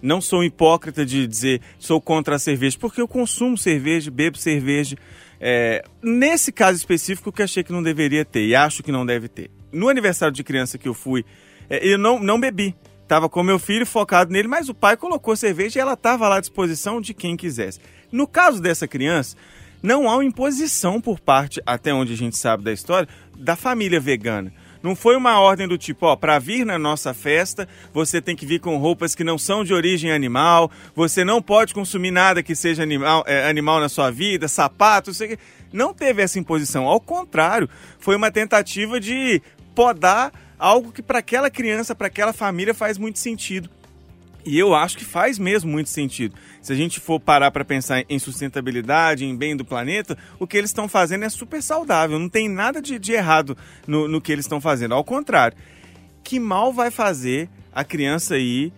[0.00, 4.96] Não sou hipócrita de dizer sou contra a cerveja, porque eu consumo cerveja, bebo cerveja.
[5.40, 9.28] É, nesse caso específico que achei que não deveria ter e acho que não deve
[9.28, 9.50] ter.
[9.70, 11.24] No aniversário de criança que eu fui,
[11.70, 12.74] é, eu não, não bebi.
[13.06, 16.36] Tava com meu filho focado nele, mas o pai colocou cerveja e ela estava lá
[16.36, 17.78] à disposição de quem quisesse.
[18.10, 19.36] No caso dessa criança,
[19.82, 23.98] não há uma imposição por parte, até onde a gente sabe da história, da família
[23.98, 24.52] vegana.
[24.82, 28.44] Não foi uma ordem do tipo, ó, para vir na nossa festa, você tem que
[28.44, 32.54] vir com roupas que não são de origem animal, você não pode consumir nada que
[32.54, 35.38] seja animal, é, animal na sua vida, sapatos, sei
[35.72, 36.86] Não teve essa imposição.
[36.86, 37.68] Ao contrário,
[37.98, 39.40] foi uma tentativa de
[39.72, 43.70] podar algo que para aquela criança, para aquela família faz muito sentido.
[44.44, 46.34] E eu acho que faz mesmo muito sentido.
[46.60, 50.56] Se a gente for parar para pensar em sustentabilidade, em bem do planeta, o que
[50.56, 52.18] eles estão fazendo é super saudável.
[52.18, 54.94] Não tem nada de, de errado no, no que eles estão fazendo.
[54.94, 55.56] Ao contrário,
[56.24, 58.72] que mal vai fazer a criança ir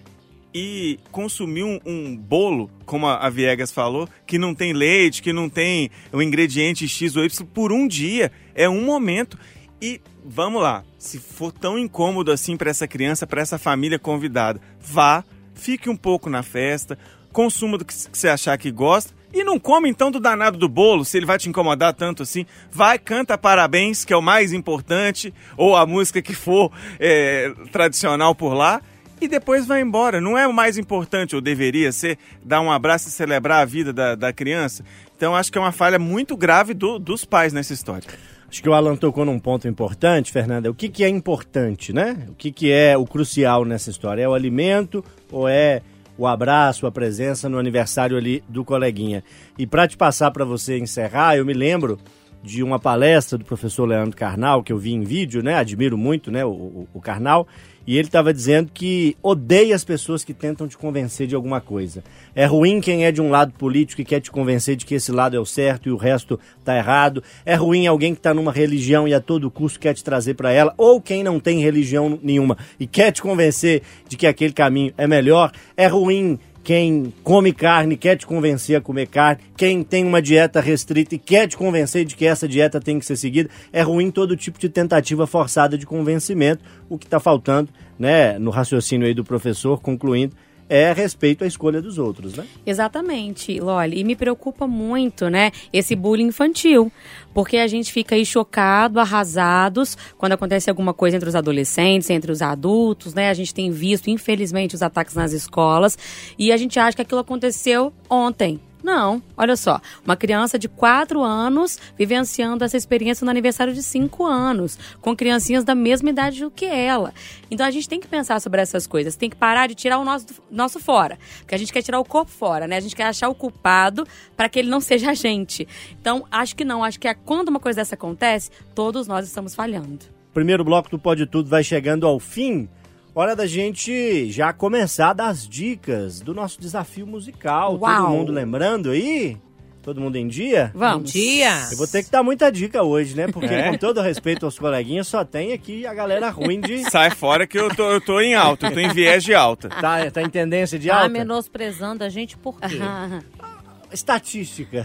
[0.55, 5.49] e consumir um, um, bolo, como a Viegas falou, que não tem leite, que não
[5.49, 9.37] tem o ingrediente X ou Y por um dia, é um momento.
[9.83, 14.61] E vamos lá, se for tão incômodo assim para essa criança, para essa família convidada,
[14.81, 16.99] vá fique um pouco na festa,
[17.33, 21.05] consuma do que você achar que gosta e não come então do danado do bolo,
[21.05, 22.47] se ele vai te incomodar tanto assim.
[22.71, 28.33] Vai, canta parabéns, que é o mais importante, ou a música que for é, tradicional
[28.33, 28.81] por lá,
[29.21, 30.21] e depois vai embora.
[30.21, 33.93] Não é o mais importante, ou deveria ser, dar um abraço e celebrar a vida
[33.93, 34.85] da, da criança.
[35.17, 38.09] Então acho que é uma falha muito grave do, dos pais nessa história.
[38.49, 40.71] Acho que o Alan tocou num ponto importante, Fernanda.
[40.71, 42.27] O que, que é importante, né?
[42.29, 44.23] O que, que é o crucial nessa história?
[44.23, 45.83] É o alimento ou é
[46.17, 49.25] o abraço, a presença no aniversário ali do coleguinha?
[49.59, 51.99] E para te passar para você encerrar, eu me lembro
[52.45, 55.57] de uma palestra do professor Leandro Carnal, que eu vi em vídeo, né?
[55.57, 56.45] Admiro muito, né?
[56.45, 57.49] O, o, o Carnal.
[57.87, 62.03] E ele estava dizendo que odeia as pessoas que tentam te convencer de alguma coisa.
[62.35, 65.13] É ruim quem é de um lado político e quer te convencer de que esse
[65.13, 67.23] lado é o certo e o resto está errado.
[67.45, 70.51] É ruim alguém que está numa religião e a todo custo quer te trazer para
[70.51, 70.73] ela.
[70.79, 75.07] Ou quem não tem religião nenhuma e quer te convencer de que aquele caminho é
[75.07, 75.53] melhor.
[75.77, 80.61] É ruim quem come carne quer te convencer a comer carne, quem tem uma dieta
[80.61, 84.11] restrita e quer te convencer de que essa dieta tem que ser seguida, é ruim
[84.11, 89.13] todo tipo de tentativa forçada de convencimento, o que está faltando né, no raciocínio aí
[89.13, 90.35] do professor, concluindo,
[90.69, 92.47] é respeito à escolha dos outros, né?
[92.65, 94.01] Exatamente, Loli.
[94.01, 96.91] E me preocupa muito, né, esse bullying infantil.
[97.33, 102.31] Porque a gente fica aí chocado, arrasados, quando acontece alguma coisa entre os adolescentes, entre
[102.31, 103.29] os adultos, né?
[103.29, 105.99] A gente tem visto, infelizmente, os ataques nas escolas.
[106.39, 108.61] E a gente acha que aquilo aconteceu ontem.
[108.85, 114.27] Não, olha só, uma criança de 4 anos vivenciando essa experiência no aniversário de 5
[114.27, 117.15] anos, com criancinhas da mesma idade do que ela.
[117.51, 120.05] Então a gente tem que pensar sobre essas coisas, tem que parar de tirar o
[120.05, 122.77] nosso, nosso fora, porque a gente quer tirar o corpo fora, né?
[122.77, 125.67] A gente quer achar o culpado para que ele não seja a gente.
[125.99, 129.55] Então acho que não, acho que é quando uma coisa dessa acontece, todos nós estamos
[129.55, 130.01] falhando.
[130.35, 132.69] Primeiro bloco do Pode Tudo vai chegando ao fim.
[133.15, 137.79] Hora da gente já começar das dicas do nosso desafio musical.
[137.79, 137.97] Uau.
[138.03, 139.37] Todo mundo lembrando aí?
[139.83, 140.71] Todo mundo em dia?
[140.73, 141.13] Bom Vamos.
[141.13, 141.53] dia.
[141.71, 143.29] Eu vou ter que dar muita dica hoje, né?
[143.29, 143.71] Porque, É?
[143.71, 146.83] com todo respeito aos coleguinhas, só tem aqui a galera ruim de.
[146.91, 149.69] Sai fora que eu tô, eu tô em alta, eu tô em viés de alta.
[149.69, 151.09] Tá, tá em tendência de Tá alta?
[151.11, 152.79] menosprezando a gente por quê?
[153.93, 154.85] Estatística.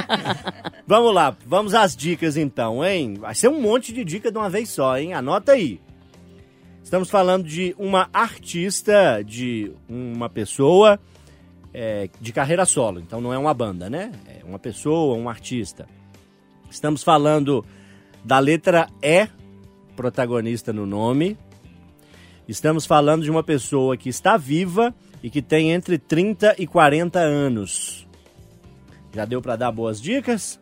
[0.86, 3.14] vamos lá, vamos às dicas então, hein?
[3.20, 5.12] Vai ser um monte de dica de uma vez só, hein?
[5.12, 5.78] Anota aí.
[6.84, 11.00] Estamos falando de uma artista, de uma pessoa
[11.72, 13.00] é, de carreira solo.
[13.00, 14.12] Então não é uma banda, né?
[14.26, 15.88] É uma pessoa, um artista.
[16.70, 17.64] Estamos falando
[18.22, 19.26] da letra E,
[19.96, 21.38] protagonista no nome.
[22.46, 27.18] Estamos falando de uma pessoa que está viva e que tem entre 30 e 40
[27.18, 28.06] anos.
[29.10, 30.60] Já deu para dar boas dicas?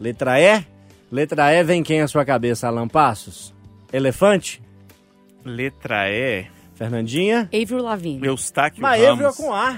[0.00, 0.64] Letra E.
[1.12, 3.54] Letra E vem quem à sua cabeça, Alan Passos?
[3.92, 4.62] Elefante?
[5.44, 7.48] Letra E, Fernandinha?
[7.52, 8.26] Avril Lavigne.
[8.26, 9.36] Eustáquio Mas Avril é Ramos.
[9.36, 9.76] com A.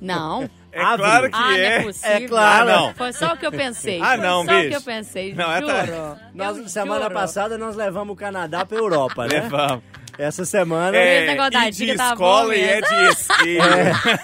[0.00, 0.50] Não.
[0.72, 0.96] É Ave.
[0.98, 1.82] claro que Ah, não é é.
[1.82, 2.10] possível.
[2.12, 2.68] É claro.
[2.68, 2.94] Ah, não.
[2.94, 4.00] Foi só o que eu pensei.
[4.02, 4.68] Ah, Foi não, só o bicho.
[4.70, 6.16] que eu pensei, Não, é tá- juro.
[6.34, 7.14] Nós, Eu semana juro.
[7.14, 9.40] passada nós levamos o Canadá pra Europa, né?
[9.42, 9.82] Levamos.
[10.18, 10.96] Essa semana.
[10.96, 14.20] É, da e de tá escola e é de esquerda.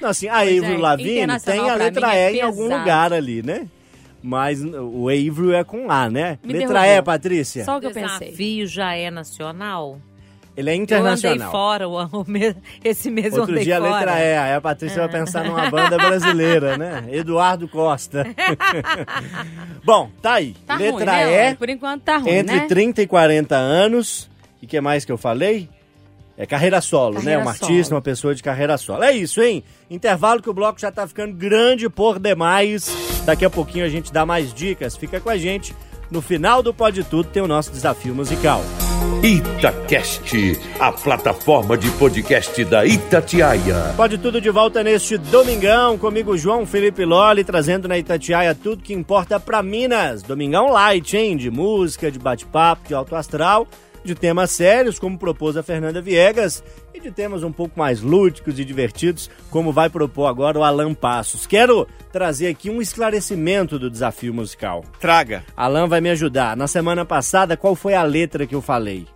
[0.00, 3.12] Não, assim, a Avril gente, Lavigne tem a letra mim é E em algum lugar
[3.12, 3.66] ali, né?
[4.26, 6.38] Mas o Avril é com A, né?
[6.42, 6.96] Me letra derrubou.
[6.98, 7.62] E, Patrícia.
[7.62, 8.28] Só o que eu pensei.
[8.28, 9.98] Desafio já é nacional?
[10.56, 11.50] Ele é Eu andei internacional.
[11.50, 11.98] fora o,
[12.82, 13.96] esse mês eu Outro dia a fora.
[13.96, 17.04] letra E, aí a Patrícia vai pensar numa banda brasileira, né?
[17.12, 18.24] Eduardo Costa.
[19.84, 20.54] Bom, tá aí.
[20.66, 21.50] Tá letra ruim, né?
[21.50, 22.66] E, Por enquanto tá ruim, entre né?
[22.66, 24.30] 30 e 40 anos.
[24.62, 25.68] E que mais que eu falei?
[26.36, 27.38] É carreira solo, Carreira né?
[27.38, 27.70] Um solo.
[27.70, 29.04] artista, uma pessoa de carreira solo.
[29.04, 29.62] É isso, hein?
[29.88, 32.90] Intervalo que o bloco já tá ficando grande por demais.
[33.24, 34.96] Daqui a pouquinho a gente dá mais dicas.
[34.96, 35.74] Fica com a gente.
[36.10, 38.62] No final do Pode Tudo tem o nosso desafio musical.
[39.22, 43.94] Itacast, a plataforma de podcast da Itatiaia.
[43.96, 48.92] Pode tudo de volta neste domingão, comigo João Felipe Loli, trazendo na Itatiaia tudo que
[48.92, 50.22] importa pra Minas.
[50.22, 51.36] Domingão light, hein?
[51.36, 53.66] De música, de bate-papo, de alto astral,
[54.04, 56.62] de temas sérios, como propôs a Fernanda Viegas,
[56.92, 60.92] e de temas um pouco mais lúdicos e divertidos, como vai propor agora o Alan
[60.94, 61.46] Passos.
[61.46, 64.84] Quero trazer aqui um esclarecimento do desafio musical.
[65.00, 65.42] Traga.
[65.56, 66.56] Alan vai me ajudar.
[66.56, 69.06] Na semana passada, qual foi a letra que eu falei?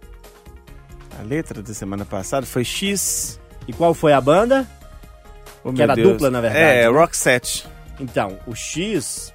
[1.19, 3.39] A letra da semana passada foi X.
[3.67, 4.67] E qual foi a banda?
[5.63, 6.13] Oh, Que era Deus.
[6.13, 6.89] dupla, na verdade, É, né?
[6.89, 7.67] Roxette.
[8.01, 9.35] Então, o X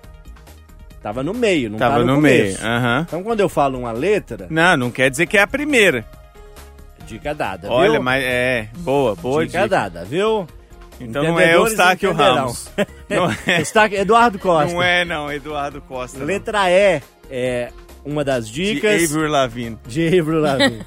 [1.04, 2.56] tava no meio, não Tava tá no, no, meio.
[3.06, 6.06] Então, quando eu falo uma letra, Não, não quer dizer que é a primeira.
[7.06, 8.02] dica dada, Olha, viu?
[8.04, 8.70] mas é.
[8.78, 9.68] Boa, boa dica, dica.
[9.70, 10.48] dada, viu?
[11.00, 12.13] Então não é Eustáquio.
[12.13, 12.70] Ramos.
[13.10, 14.74] Não é, Está Eduardo Costa.
[14.74, 15.32] não é, não.
[15.32, 16.18] Eduardo Costa.
[16.18, 16.26] não.
[16.26, 17.72] Letra E é
[18.06, 19.78] uma das De dicas Avril Lavigne.
[19.86, 20.86] de Avril Lavigne.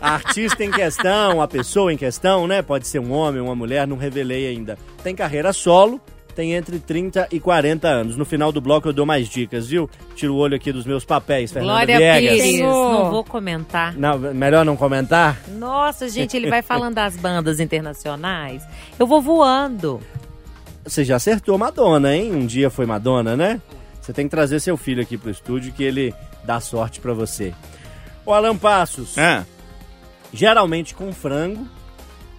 [0.00, 2.62] a artista em questão, a pessoa em questão, né?
[2.62, 4.78] Pode ser um homem, uma mulher, não revelei ainda.
[5.02, 6.00] Tem carreira solo,
[6.32, 8.16] tem entre 30 e 40 anos.
[8.16, 9.88] No final do bloco eu dou mais dicas, viu?
[10.16, 12.30] Tiro o olho aqui dos meus papéis, Fernanda Glória Viegas.
[12.30, 12.92] Pires, Senhor.
[13.04, 13.94] não vou comentar.
[13.96, 15.40] Não, melhor não comentar?
[15.48, 18.62] Nossa, gente, ele vai falando das bandas internacionais.
[18.98, 20.00] Eu vou voando.
[20.84, 22.32] Você já acertou Madonna, hein?
[22.34, 23.60] Um dia foi Madonna, né?
[24.00, 26.12] Você tem que trazer seu filho aqui pro estúdio que ele
[26.44, 27.54] dá sorte pra você.
[28.26, 29.44] O Alan Passos, Ah,
[30.32, 31.66] geralmente com frango.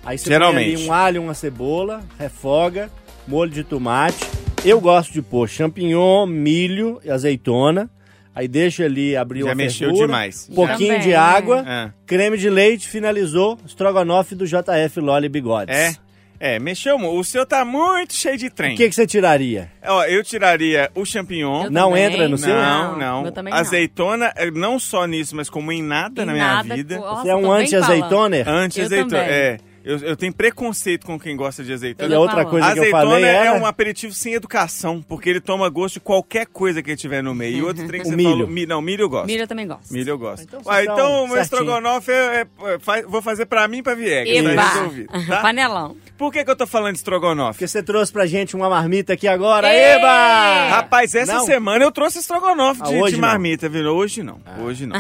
[0.06, 0.76] Aí você põe Geralmente.
[0.76, 2.90] ali um alho, uma cebola, refoga,
[3.28, 4.26] molho de tomate.
[4.66, 7.90] Eu gosto de pôr champignon, milho e azeitona.
[8.36, 10.48] Aí deixa ali abrir Já uma mexeu fervura, demais.
[10.52, 11.92] Um pouquinho Também, de água, Ah.
[12.06, 15.76] creme de leite, finalizou, estrogonofe do JF Loli Bigodes.
[15.76, 15.94] é.
[16.40, 17.00] É, mexeu.
[17.00, 18.74] mu- O seu tá muito cheio de trem.
[18.74, 19.72] O que, que você tiraria?
[19.86, 21.66] Ó, eu tiraria o champignon.
[21.66, 22.04] Eu Não também.
[22.04, 22.54] entra no seu?
[22.54, 23.22] Não, Não, não.
[23.24, 23.60] meu também não.
[23.62, 26.98] Azeitona, eh, não só nisso, mas como em nada Em na minha nada, vida.
[26.98, 28.50] Nossa, Você é um bem anti-azeitoner?
[28.50, 29.22] Anti-azeitona.
[29.24, 29.34] Eu também.
[29.34, 29.58] É.
[29.84, 32.10] Eu, eu tenho preconceito com quem gosta de azeitona.
[32.10, 33.54] E a outra coisa que eu Azeitona falei é era...
[33.60, 37.58] um aperitivo sem educação, porque ele toma gosto de qualquer coisa que tiver no meio.
[37.58, 38.30] E outro trem que O você milho.
[38.32, 38.48] falou...
[38.48, 39.26] Mi, não, milho eu gosto.
[39.28, 39.92] Milho eu também gosto.
[39.92, 40.44] Milho eu gosto.
[40.44, 44.34] Então, Ah, então o estrogonofe é, é, faz- vou fazer pra mim e pra Viegas.
[44.34, 44.56] Eba!
[44.56, 45.42] Tá resolvido, tá?
[45.42, 45.98] Panelão.
[46.18, 47.54] Por que, que eu tô falando de estrogonofe?
[47.60, 49.68] Porque você trouxe pra gente uma marmita aqui agora.
[49.68, 49.98] Ê!
[49.98, 50.70] Eba!
[50.70, 51.46] Rapaz, essa Não.
[51.46, 53.28] semana eu trouxe estrogonofe Ah, de, hoje de não.
[53.28, 53.84] marmita, viu?
[53.94, 54.40] Hoje não.
[54.62, 54.96] Hoje não.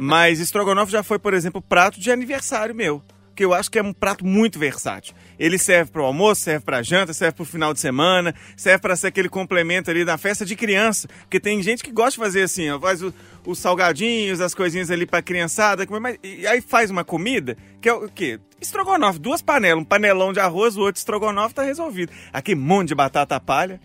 [0.00, 3.02] Mas estrogonofe já foi, por exemplo, prato de aniversário meu.
[3.34, 5.14] Que eu acho que é um prato muito versátil.
[5.38, 8.78] Ele serve para o almoço, serve para janta, serve para o final de semana, serve
[8.80, 11.08] para ser aquele complemento ali na festa de criança.
[11.20, 13.12] Porque tem gente que gosta de fazer assim, ó, faz o-
[13.46, 17.92] os salgadinhos, as coisinhas ali para criançada, mas, e aí faz uma comida que é
[17.94, 18.38] o quê?
[18.60, 22.12] Estrogonofe, duas panelas, um panelão de arroz, o outro estrogonofe tá resolvido.
[22.32, 23.80] Aqui monte de batata palha.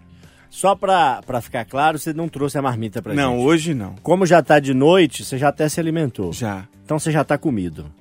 [0.49, 3.45] Só pra, pra ficar claro, você não trouxe a marmita pra não, gente.
[3.45, 3.95] hoje não.
[4.01, 6.31] Como já tá de noite, você já até se alimentou.
[6.31, 6.65] Já.
[6.85, 7.91] Então você já tá comido.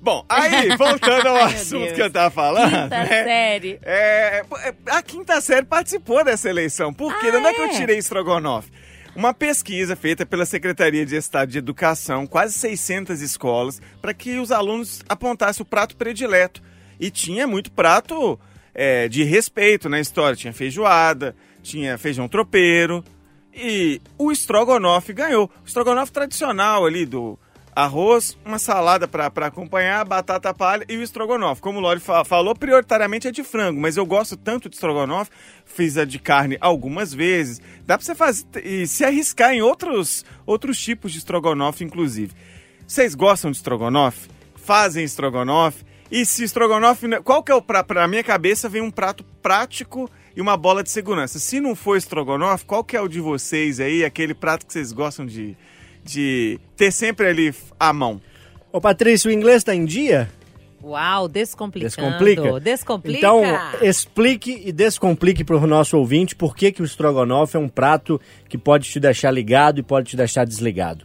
[0.00, 1.92] Bom, aí, voltando ao assunto Deus.
[1.92, 2.70] que eu tava falando.
[2.70, 3.24] Quinta né?
[3.24, 3.78] série.
[3.82, 4.42] É,
[4.86, 6.92] a quinta série participou dessa eleição.
[6.92, 7.26] Por quê?
[7.26, 7.68] Ah, de onde é que eu é?
[7.68, 8.70] tirei estrogonofe?
[9.14, 14.52] Uma pesquisa feita pela Secretaria de Estado de Educação, quase 600 escolas, para que os
[14.52, 16.62] alunos apontassem o prato predileto.
[16.98, 18.38] E tinha muito prato
[18.74, 20.36] é, de respeito na história.
[20.36, 23.04] Tinha feijoada, tinha feijão tropeiro.
[23.52, 25.50] E o estrogonofe ganhou.
[25.62, 27.38] O estrogonofe tradicional ali do
[27.74, 31.62] arroz, uma salada para acompanhar, batata palha e o estrogonofe.
[31.62, 35.30] Como o Lori fa- falou, prioritariamente é de frango, mas eu gosto tanto de estrogonofe,
[35.64, 37.60] fiz a de carne algumas vezes.
[37.86, 42.32] Dá para você fazer e se arriscar em outros, outros tipos de estrogonofe, inclusive.
[42.86, 44.28] Vocês gostam de estrogonofe?
[44.56, 45.84] Fazem estrogonofe?
[46.10, 47.86] E se estrogonofe, não- qual que é o prato?
[47.86, 51.38] Pra minha cabeça vem um prato prático e uma bola de segurança.
[51.38, 54.90] Se não for estrogonofe, qual que é o de vocês aí, aquele prato que vocês
[54.90, 55.56] gostam de,
[56.12, 58.20] de ter sempre ali à mão?
[58.72, 60.28] Ô, Patrícia, o inglês tá em dia?
[60.82, 61.90] Uau, descomplicando.
[61.90, 62.60] Descomplica?
[62.60, 63.18] Descomplica.
[63.18, 63.42] Então,
[63.82, 68.18] explique e descomplique para o nosso ouvinte por que, que o estrogonofe é um prato
[68.48, 71.04] que pode te deixar ligado e pode te deixar desligado.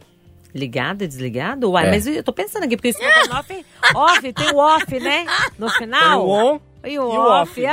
[0.54, 1.70] Ligado e desligado?
[1.70, 1.90] Uai, É.
[1.90, 5.26] mas eu tô pensando aqui, porque o estrogonofe off, tem o off, né?
[5.58, 6.00] No final.
[6.00, 7.50] Tem o on e o e o off.
[7.50, 7.66] off.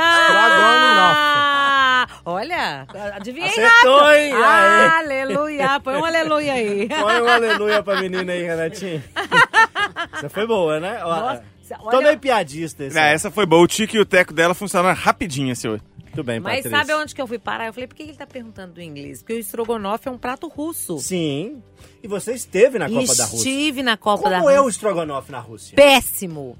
[0.94, 2.06] Ah!
[2.24, 4.16] Olha, adivinhei Acertou, rápido.
[4.16, 4.32] hein?
[4.34, 5.80] Ah, aleluia.
[5.80, 6.88] Põe um aleluia aí.
[7.00, 9.02] Põe um aleluia pra menina aí, Renatinho.
[10.14, 10.98] Essa foi boa, né?
[11.00, 11.44] Nossa,
[11.78, 12.98] Tô olha- meio piadista esse.
[12.98, 13.62] Ah, essa foi boa.
[13.62, 15.82] O tico e o teco dela funcionaram rapidinho, esse hoje.
[16.04, 16.78] Muito bem, Mas Patrícia.
[16.78, 17.66] sabe onde que eu fui parar?
[17.66, 19.20] Eu falei, por que ele tá perguntando do inglês?
[19.20, 20.98] Porque o estrogonofe é um prato russo.
[21.00, 21.60] Sim.
[22.02, 23.36] E você esteve na Copa da Rússia.
[23.36, 24.62] Estive na Copa Como da é Rússia.
[24.62, 25.74] o estrogonofe na Rússia?
[25.74, 26.56] péssimo.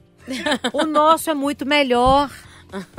[0.72, 2.30] O nosso é muito melhor.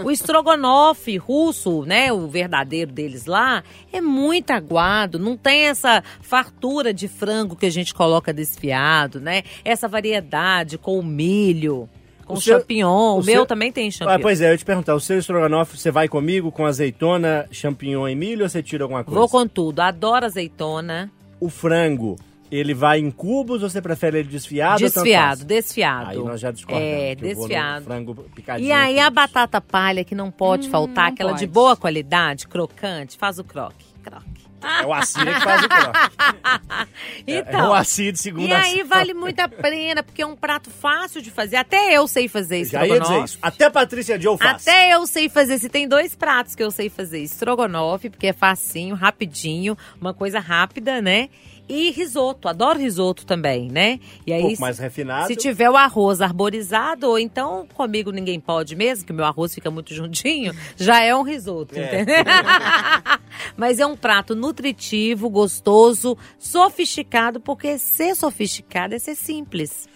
[0.02, 3.62] O estrogonofe russo, né, o verdadeiro deles lá,
[3.92, 9.44] é muito aguado, não tem essa fartura de frango que a gente coloca desfiado, né?
[9.66, 11.90] Essa variedade com o milho,
[12.26, 13.16] com O seu- champignon.
[13.16, 14.22] o O, meu seu- também tem Ah, champignon.
[14.22, 18.08] pois é, eu ia te perguntar, o seu estrogonofe, você vai comigo com azeitona, champignon
[18.08, 19.20] e milho ou você tira alguma coisa?
[19.20, 19.82] Vou com tudo.
[19.82, 21.12] Adoro azeitona.
[21.38, 22.16] O frango,
[22.52, 25.44] ele vai em cubos ou você prefere ele desfiado ou desfiado, faz?
[25.44, 26.10] desfiado.
[26.12, 26.88] Aí nós já discordamos.
[26.88, 27.86] É, no desfiado.
[27.86, 28.68] Frango picadinho.
[28.68, 29.16] E aí a cubos.
[29.16, 31.48] batata palha que não pode faltar, não aquela de pode.
[31.48, 33.86] boa qualidade, crocante, faz o croque.
[34.04, 34.46] Croque.
[34.82, 36.00] É o Assir que faz o croque.
[37.28, 40.36] é Então, o Assir de segunda e aí vale muito a pena, porque é um
[40.36, 41.58] prato fácil de fazer.
[41.58, 43.12] Até eu sei fazer Já ia estrogonofe.
[43.12, 43.38] dizer isso.
[43.42, 44.68] Até a Patrícia Joe faz.
[44.68, 45.60] Até eu sei fazer.
[45.60, 50.40] Se tem dois pratos que eu sei fazer: estrogonofe, porque é facinho, rapidinho, uma coisa
[50.40, 51.30] rápida, né?
[51.68, 54.00] E risoto, adoro risoto também, né?
[54.26, 55.28] E aí, Um pouco mais refinado.
[55.28, 59.54] se tiver o arroz arborizado, ou então comigo ninguém pode mesmo, que o meu arroz
[59.56, 62.02] fica muito juntinho, já é um risoto, É.
[62.02, 62.24] entendeu?
[63.58, 69.88] Mas é um prato nutritivo, gostoso, sofisticado, porque ser sofisticado é ser simples.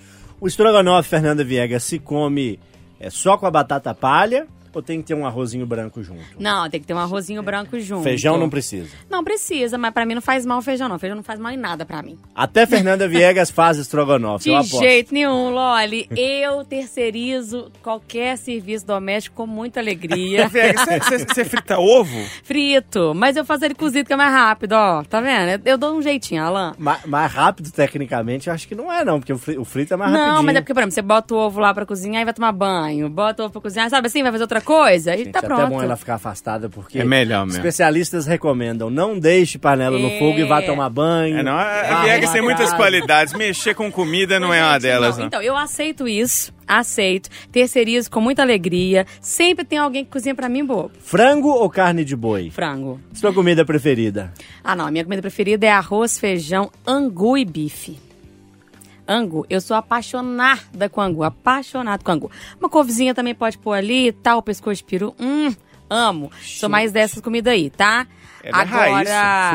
[0.41, 2.59] O estrogonofe, Fernanda Viegas, se come
[2.99, 6.21] é, só com a batata palha ou tem que ter um arrozinho branco junto?
[6.39, 8.03] Não, tem que ter um arrozinho branco junto.
[8.03, 8.89] Feijão não precisa.
[9.09, 10.99] Não precisa, mas pra mim não faz mal o feijão, não.
[10.99, 12.17] Feijão não faz mal em nada pra mim.
[12.35, 14.79] Até Fernanda Viegas faz estrogonofe, De eu aposto.
[14.79, 16.07] jeito nenhum, Loli.
[16.15, 20.49] Eu terceirizo qualquer serviço doméstico com muita alegria.
[21.27, 22.17] Você frita ovo?
[22.43, 25.03] Frito, mas eu faço ele cozido que é mais rápido, ó.
[25.03, 25.49] Tá vendo?
[25.49, 26.73] Eu, eu dou um jeitinho, Alan.
[26.77, 29.93] Ma- mais rápido, tecnicamente, eu acho que não é, não, porque o fri- o frito
[29.93, 30.43] é mais Não, rapidinho.
[30.45, 32.51] mas é porque, por exemplo, você bota o ovo lá pra cozinhar e vai tomar
[32.51, 33.09] banho.
[33.09, 34.21] Bota o ovo pra cozinhar, sabe assim?
[34.23, 35.61] Vai fazer outra coisa e Gente, tá é pronto.
[35.61, 37.57] até bom ela ficar afastada, porque É melhor mesmo.
[37.59, 40.19] especialistas recomendam, não deixe panela no É.
[40.19, 41.37] fogo e vá tomar banho.
[41.37, 43.33] É, não, a vá a Viegas arrumar tem muitas qualidades.
[43.33, 45.19] Mexer com comida não é uma delas, não.
[45.21, 45.27] não.
[45.27, 49.05] Então, eu aceito isso, aceito, terceirizo com muita alegria.
[49.21, 50.89] Sempre tem alguém que cozinha pra mim boa.
[51.01, 52.49] Frango ou carne de boi?
[52.51, 52.99] Frango.
[53.13, 54.31] Sua comida preferida?
[54.63, 57.97] Ah, não, a minha comida preferida é arroz, feijão, angu e bife.
[59.09, 62.31] Angu, eu sou apaixonada com angu, apaixonada com angu.
[62.59, 65.15] Uma couvezinha também pode pôr ali, tal, pescoço de peru.
[65.19, 65.51] Hum,
[65.89, 66.31] amo.
[66.43, 68.05] Sou mais dessas comidas aí, tá?
[68.43, 69.09] É da raiz,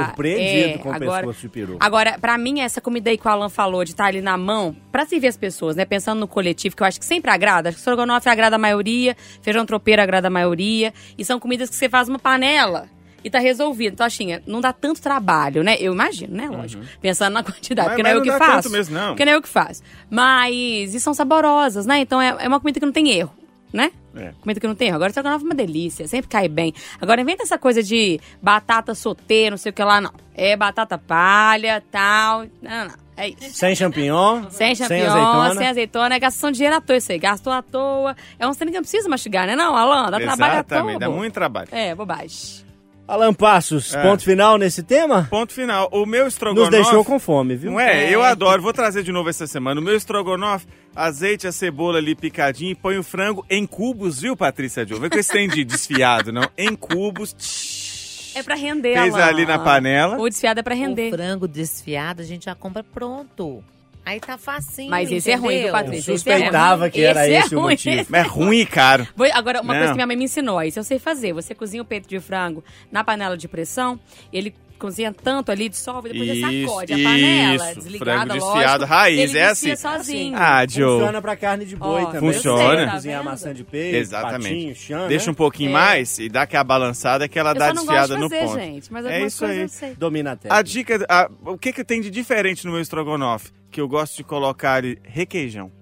[0.07, 1.77] Surpreendido é, com o agora, pescoço de peru.
[1.79, 4.75] Agora, pra mim, essa comida aí que o Alan falou, de estar ali na mão,
[4.91, 5.85] pra servir as pessoas, né?
[5.85, 7.69] Pensando no coletivo, que eu acho que sempre agrada.
[7.69, 10.93] Acho que estrogonofe agrada a maioria, feijão tropeiro agrada a maioria.
[11.17, 12.89] E são comidas que você faz uma panela
[13.25, 13.95] e tá resolvido.
[13.95, 15.77] Então, Achinha, não dá tanto trabalho, né?
[15.81, 16.47] Eu imagino, né?
[16.49, 16.85] Lógico.
[17.01, 18.62] Pensando na quantidade, Mas- porque não é eu que não dá faço.
[18.68, 19.09] tanto mesmo, não.
[19.09, 19.83] Porque não é eu que faço.
[20.11, 21.99] Mas, e são saborosas, né?
[22.01, 23.33] Então, é, é uma comida que não tem erro,
[23.72, 23.91] né?
[24.14, 24.33] É.
[24.41, 24.97] Comida que não tem erro.
[24.97, 26.72] Agora, estrogonofe é uma delícia, sempre cai bem.
[27.01, 30.12] Agora, inventa essa coisa de batata sauté, não sei o que lá, não.
[30.35, 32.45] É batata palha, tal.
[32.62, 33.05] Não, não.
[33.16, 33.53] É isso.
[33.55, 34.51] Sem champignon?
[34.51, 35.55] Sem champignon, azeitona?
[35.55, 37.18] sem azeitona, é gastação de dinheiro à toa isso aí.
[37.18, 38.16] Gastou à toa.
[38.41, 40.11] É um trem que não precisa mastigar, né não, Alan?
[40.11, 40.79] Dá trabalho à toa.
[40.79, 41.68] Exatamente, dá muito trabalho.
[41.70, 42.64] É, bobagem.
[43.07, 44.03] Alan Passos, É.
[44.03, 45.27] ponto final nesse tema?
[45.31, 45.89] Ponto final.
[45.93, 46.71] O meu Nos estrogonofe...
[46.71, 47.73] deixou com fome, viu?
[47.73, 48.09] Não é?
[48.11, 48.63] Eu adoro.
[48.63, 49.79] Vou trazer de novo essa semana.
[49.81, 54.35] O meu estrogonofe, azeite, a cebola ali picadinho e põe o frango em cubos, viu,
[54.35, 54.99] Patrícia Joe?
[54.99, 56.49] Vê que esse tem de desfiado, não.
[56.57, 58.33] Em cubos.
[58.35, 59.25] É pra render, Fez Alan.
[59.27, 60.19] ali na panela.
[60.19, 61.11] O desfiado é pra O render.
[61.11, 63.63] frango desfiado a gente já compra pronto.
[64.07, 65.73] Aí tá facinho, Mas esse é ruim, viu, entendeu?
[65.73, 66.11] Patrícia?
[66.11, 66.91] Eu Esse é suspeitava ruim.
[66.91, 67.71] que era Esse é esse o ruim.
[67.73, 68.07] motivo.
[68.11, 69.09] Mas é ruim e caro.
[69.17, 69.81] Vou- Agora, uma Não.
[69.81, 71.33] coisa que minha mãe me ensinou, isso eu sei fazer.
[71.33, 73.99] Você cozinha o peito de frango na panela de pressão,
[74.33, 74.55] ele
[74.87, 77.80] cozinha tanto ali, dissolve, depois você Isso, a panela, isso.
[77.80, 78.53] desligada, Frango lógico.
[78.53, 79.76] desfiado raiz, ele é assim.
[79.76, 80.37] sozinho.
[80.37, 80.99] Ah, Joe.
[80.99, 82.32] Funciona pra carne de boi Ó, também.
[82.32, 82.76] Funciona.
[82.80, 84.43] Você Tá Cozinhar maçã de peito, Exatamente.
[84.55, 85.32] patinho, chã, Deixa né?
[85.32, 85.72] um pouquinho É.
[85.72, 88.28] mais e dá aquela balançada que ela eu dá só não gosto desfiada de no
[88.30, 88.59] fazer, ponto.
[88.61, 89.61] gente, mas É isso aí.
[89.61, 89.95] eu sei.
[89.95, 90.57] Domina a técnica.
[90.57, 93.51] A dica, a- o que que tem de diferente no meu estrogonofe?
[93.70, 95.72] Que eu gosto de colocar requeijão.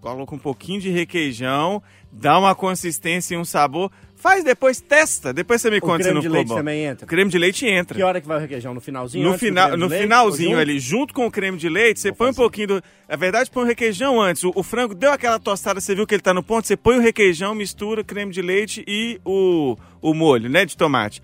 [0.00, 3.90] Coloca um pouquinho de requeijão, dá uma consistência e um sabor.
[4.20, 5.32] Faz depois, testa.
[5.32, 6.54] Depois você me O conta se creme não de ficou leite bom.
[6.56, 7.06] também O entra.
[7.06, 7.96] creme de leite entra.
[7.96, 8.74] Que hora que vai o requeijão?
[8.74, 9.24] No finalzinho?
[9.26, 10.02] No, final, creme de no leite?
[10.02, 12.82] finalzinho ali, junto com o creme de leite, você põe um pouquinho do.
[13.08, 14.44] Na verdade, põe o requeijão antes.
[14.44, 16.98] O, o frango deu aquela tostada, você viu que ele tá no ponto, você põe
[16.98, 21.22] o requeijão, mistura creme de leite e o, o molho, né, de tomate.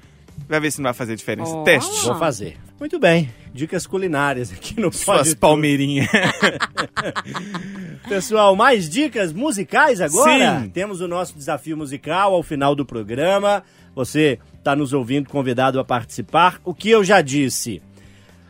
[0.49, 1.51] Vai ver se não vai fazer diferença.
[1.51, 1.65] Ó.
[1.65, 2.07] Teste.
[2.07, 2.57] Vou fazer.
[2.79, 3.33] Muito bem.
[3.53, 6.09] Dicas culinárias aqui no Suas palmeirinhas.
[8.09, 10.61] Pessoal, mais dicas musicais agora?
[10.61, 10.69] Sim.
[10.69, 13.63] Temos o nosso desafio musical ao final do programa.
[13.95, 16.61] Você está nos ouvindo, convidado a participar.
[16.65, 17.83] O que eu já disse?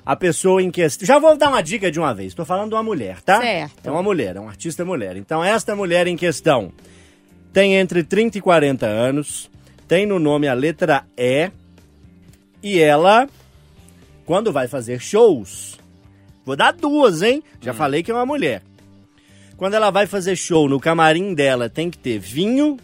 [0.04, 1.06] A pessoa em questão.
[1.06, 2.28] Já vou dar uma dica de uma vez.
[2.28, 3.40] Estou falando de uma mulher, tá?
[3.40, 3.86] Certo.
[3.86, 5.16] É uma mulher, é um artista mulher.
[5.16, 6.72] Então, esta mulher em questão
[7.52, 9.50] tem entre 30 e 40 anos,
[9.88, 11.50] tem no nome a letra E,
[12.66, 13.28] e ela,
[14.24, 15.78] quando vai fazer shows,
[16.44, 17.40] vou dar duas, hein?
[17.60, 18.60] Já falei que é uma mulher.
[19.56, 22.76] Quando ela vai fazer show no camarim dela, tem que ter vinho,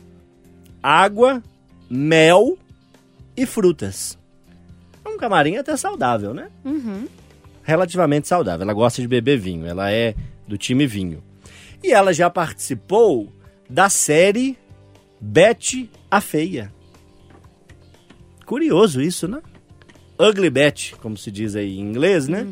[0.81, 1.43] água,
[1.91, 2.57] mel
[3.37, 4.17] e frutas.
[5.05, 6.49] É um camarim até saudável, né?
[7.65, 8.63] Relativamente saudável.
[8.63, 10.15] Ela gosta de beber vinho, ela é
[10.47, 11.21] do time vinho.
[11.83, 13.33] E ela já participou
[13.69, 14.57] da série
[15.21, 16.73] Betty a Feia.
[18.47, 19.43] Curioso isso, né?
[20.29, 22.47] Ugly Betty, como se diz aí em inglês, né?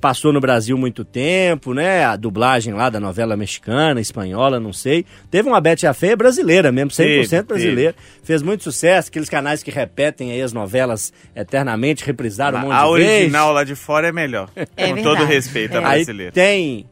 [0.00, 2.04] Passou no Brasil muito tempo, né?
[2.04, 5.06] A dublagem lá da novela mexicana, espanhola, não sei.
[5.30, 7.94] Teve uma Betty a Feia brasileira mesmo, 100% Teve, brasileira.
[8.22, 12.84] Fez muito sucesso, aqueles canais que repetem aí as novelas eternamente, reprisaram um monte a
[12.84, 13.12] de vezes.
[13.20, 14.50] original lá de fora é melhor.
[14.54, 15.02] É com verdade.
[15.02, 16.32] todo respeito à Aí brasileira.
[16.32, 16.86] tem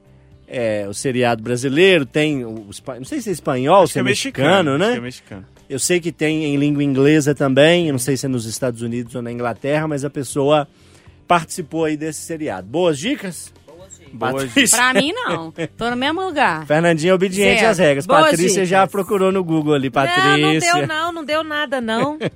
[0.49, 4.70] é, o seriado brasileiro, tem o não sei se é espanhol, se é que mexicano,
[4.76, 4.97] acho né?
[4.97, 5.45] é mexicano.
[5.68, 8.82] Eu sei que tem em língua inglesa também, eu não sei se é nos Estados
[8.82, 10.68] Unidos ou na Inglaterra, mas a pessoa
[11.26, 12.66] participou aí desse seriado.
[12.66, 13.52] Boas dicas?
[14.12, 14.78] Boas Patrícia.
[14.78, 15.52] Pra mim, não.
[15.76, 16.64] Tô no mesmo lugar.
[16.66, 17.70] Fernandinha é obediente Certo.
[17.70, 18.06] às regras.
[18.06, 18.68] Boas Patrícia dicas.
[18.68, 20.36] já procurou no Google ali, Patrícia.
[20.36, 22.18] Não, não deu não, não deu nada não.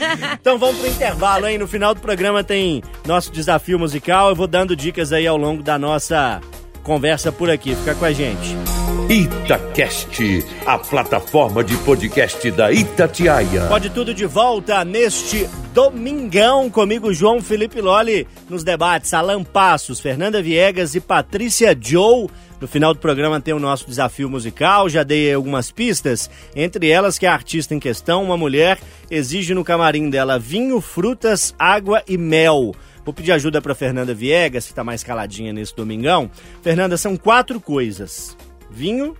[0.40, 1.58] Então vamos pro intervalo, hein?
[1.58, 4.28] No final do programa tem nosso desafio musical.
[4.30, 6.40] Eu vou dando dicas aí ao longo da nossa
[6.82, 7.74] conversa por aqui.
[7.74, 8.79] Fica com a gente.
[9.10, 10.22] Itacast,
[10.64, 13.66] a plataforma de podcast da Itatiaia.
[13.66, 20.40] Pode tudo de volta neste domingão comigo, João Felipe Loli, nos debates Alan Passos, Fernanda
[20.40, 22.28] Viegas e Patrícia Joe.
[22.60, 27.18] No final do programa tem o nosso desafio musical, já dei algumas pistas, entre elas
[27.18, 28.78] que a artista em questão, uma mulher,
[29.10, 32.72] exige no camarim dela vinho, frutas, água e mel.
[33.04, 36.30] Vou pedir ajuda para Fernanda Viegas, que está mais caladinha nesse domingão.
[36.62, 38.36] Fernanda, são quatro coisas:
[38.70, 39.16] vinho,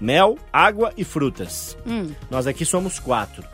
[0.00, 1.76] mel, água e frutas.
[2.30, 3.44] Nós aqui somos quatro.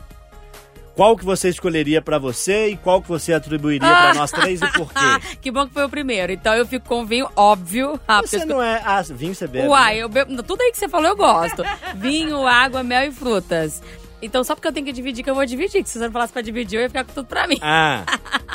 [0.95, 4.71] Qual que você escolheria pra você e qual que você atribuiria pra nós três e
[4.71, 5.35] por quê?
[5.41, 6.31] que bom que foi o primeiro.
[6.31, 7.99] Então eu fico com vinho, óbvio.
[8.07, 8.81] Ah, porque Você não é...
[8.85, 9.67] Ah, vinho você bebe.
[9.67, 10.03] Uai, né?
[10.03, 10.41] eu bebo.
[10.41, 11.63] Tudo aí que você falou eu gosto.
[11.97, 13.81] Vinho, água, mel e frutas.
[14.21, 15.83] Então, só porque eu tenho que dividir, que eu vou dividir.
[15.83, 17.59] Que se você não falasse pra dividir, eu ia ficar com tudo pra mim.
[17.61, 18.05] Ah,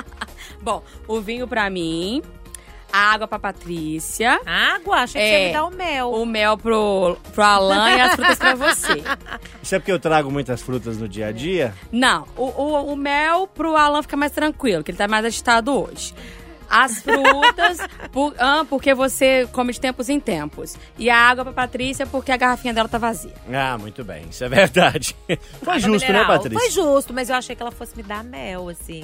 [0.62, 2.22] Bom, o vinho pra mim,
[2.92, 4.96] água pra Patrícia, Água?
[5.02, 5.30] Achei que É.
[5.30, 6.10] você ia me dar o mel.
[6.12, 9.02] o mel pro, pro Alan e as frutas pra você.
[9.62, 11.74] isso é porque eu trago muitas frutas no dia a dia?
[11.92, 15.72] Não, o, o, o mel pro Alan ficar mais tranquilo, que ele tá mais agitado
[15.72, 16.14] hoje.
[16.72, 17.78] As frutas,
[18.12, 20.76] por- ah, porque você come de tempos em tempos.
[20.96, 23.34] E a água pra Patrícia, porque a garrafinha dela tá vazia.
[23.52, 25.16] Ah, muito bem, isso é verdade.
[25.62, 26.26] Foi Água justo, né, mineral.
[26.38, 26.60] Patrícia?
[26.60, 29.02] Foi justo, mas eu achei que ela fosse me dar mel, assim.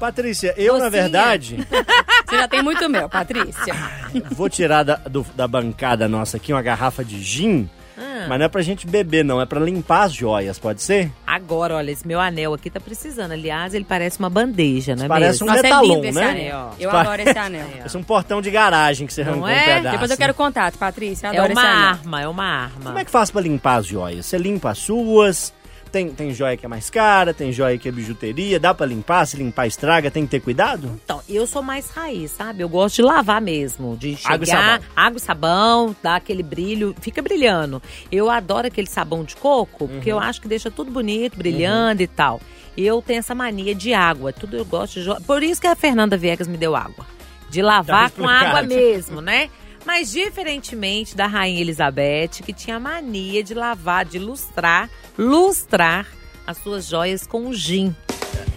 [0.00, 1.02] Patrícia, eu, na Docinha.
[1.02, 1.56] verdade,
[2.28, 3.74] Você já tem muito mel, Patrícia.
[4.32, 8.26] vou tirar da, do- da bancada nossa aqui uma garrafa de gin, Ah.
[8.28, 11.10] mas não é pra gente beber, não, é pra limpar as joias, pode ser?
[11.26, 13.32] Agora, olha, esse meu anel aqui tá precisando.
[13.32, 15.46] Aliás, ele parece uma bandeja, não é Parece mesmo?
[15.46, 16.30] um Nossa, metalon, é lindo esse né?
[16.30, 16.74] anel.
[16.78, 17.66] Eu adoro esse anel.
[17.78, 19.60] Parece um portão de garagem que você Não arrancou é?
[19.60, 19.92] um pedaço.
[19.92, 21.26] Depois eu quero contato, Patrícia.
[21.28, 21.88] Eu É adoro uma esse anel.
[21.88, 22.84] arma, é uma arma.
[22.84, 24.26] Como é que faz pra limpar as joias?
[24.26, 25.52] Você limpa as suas,
[25.90, 29.26] Tem, tem joia que é mais cara, tem joia que é bijuteria, dá pra limpar,
[29.26, 31.00] se limpar estraga, tem que ter cuidado?
[31.04, 32.62] Então, eu sou mais raiz, sabe?
[32.62, 34.86] Eu gosto de lavar mesmo, de chegar, Água e sabão.
[34.96, 37.82] água e sabão, dá aquele brilho, fica brilhando.
[38.12, 40.18] Eu adoro aquele sabão de coco, porque Uhum.
[40.18, 42.40] eu acho que deixa tudo bonito, brilhando e tal.
[42.76, 45.24] Eu tenho essa mania de água, tudo eu gosto de.
[45.24, 47.04] Por isso que a Fernanda Viegas me deu água.
[47.50, 49.48] De lavar Tá com água mesmo, né?
[49.88, 56.06] Mas diferentemente da Rainha Elizabeth, que tinha a mania de lavar, de lustrar, lustrar
[56.46, 57.96] as suas joias com gin.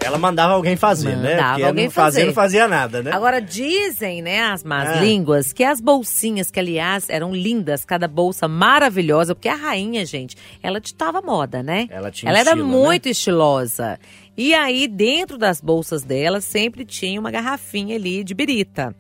[0.03, 1.36] Ela mandava alguém fazer, né?
[1.36, 2.25] Mandava Porque alguém não fazia, fazer.
[2.25, 3.11] não fazia nada, né?
[3.13, 4.99] Agora dizem, né, as más É.
[4.99, 10.36] línguas, que as bolsinhas, que aliás eram lindas, cada bolsa maravilhosa, porque a rainha, gente,
[10.61, 11.88] ela ditava moda, né?
[11.89, 12.73] Ela tinha Ela era estilo, né?
[12.77, 13.97] muito estilosa.
[14.36, 18.93] E aí, dentro das bolsas dela, sempre tinha uma garrafinha ali de birita.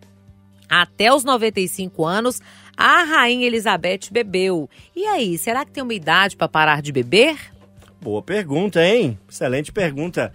[0.71, 2.39] Até os 95 anos,
[2.77, 4.69] a rainha Elizabeth bebeu.
[4.95, 7.37] E aí, será que tem uma idade para parar de beber?
[8.01, 9.19] Boa pergunta, hein?
[9.29, 10.31] Excelente pergunta.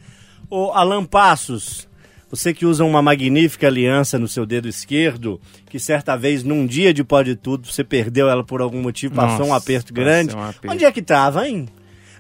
[0.51, 1.89] Ô, Alan Passos,
[2.31, 6.93] você que usa uma magnífica aliança no seu dedo esquerdo, que certa vez, num dia
[6.93, 10.37] de pode tudo, você perdeu ela por algum motivo, passou um Nossa, aperto grande.
[10.37, 10.71] um aperto.
[10.71, 11.67] Onde é que tava, hein?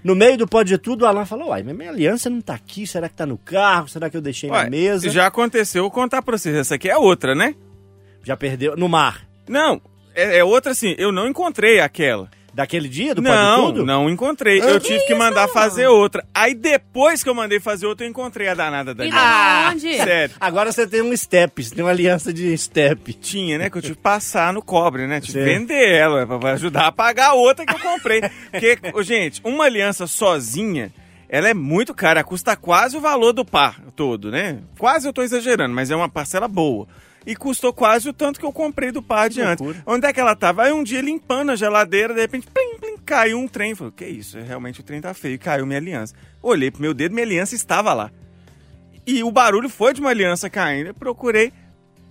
[0.03, 2.87] No meio do pode tudo, o Alan falou, uai, mas minha aliança não tá aqui,
[2.87, 3.89] será que tá no carro?
[3.89, 5.11] Será que eu deixei na Ué, mesa?
[5.11, 6.55] Já aconteceu, vou contar pra vocês.
[6.57, 7.55] Essa aqui é outra, né?
[8.27, 8.77] Já perdeu?
[8.77, 9.25] No mar?
[9.49, 9.81] Não,
[10.13, 10.97] é, é outra assim.
[10.99, 12.29] Eu não encontrei aquela.
[12.53, 13.85] Daquele dia do pode Não, tudo?
[13.87, 14.61] não encontrei.
[14.63, 16.25] Ah, eu que tive que mandar fazer outra.
[16.35, 19.27] Aí depois que eu mandei fazer outra, eu encontrei a danada da E aliança.
[19.27, 19.97] da onde?
[19.99, 20.35] Sério.
[20.41, 23.13] Agora você tem um step, você tem uma aliança de step.
[23.13, 23.69] Tinha, né?
[23.71, 25.21] Que eu tive que passar no cobre, né?
[25.21, 25.59] Tive que Sim.
[25.59, 28.23] vender ela pra pra ajudar a pagar a outra que eu comprei.
[28.51, 30.91] Porque, ô, gente, uma aliança sozinha,
[31.29, 32.25] ela é muito cara.
[32.25, 34.61] Custa quase o valor do par todo, né?
[34.79, 36.89] Quase eu tô exagerando, mas é uma parcela boa.
[37.27, 39.67] E custou quase o tanto que eu comprei do par de antes.
[39.85, 40.63] Onde é que ela tava?
[40.63, 43.75] Aí um dia limpando a geladeira, de repente, plim, plim, caiu um trem.
[43.75, 44.39] Falei, que isso?
[44.39, 45.39] Realmente o trem tá feio.
[45.39, 46.15] Caiu minha aliança.
[46.41, 48.13] Olhei pro meu dedo, minha aliança estava lá.
[49.05, 50.89] E o barulho foi de uma aliança caindo.
[50.89, 51.53] Eu procurei,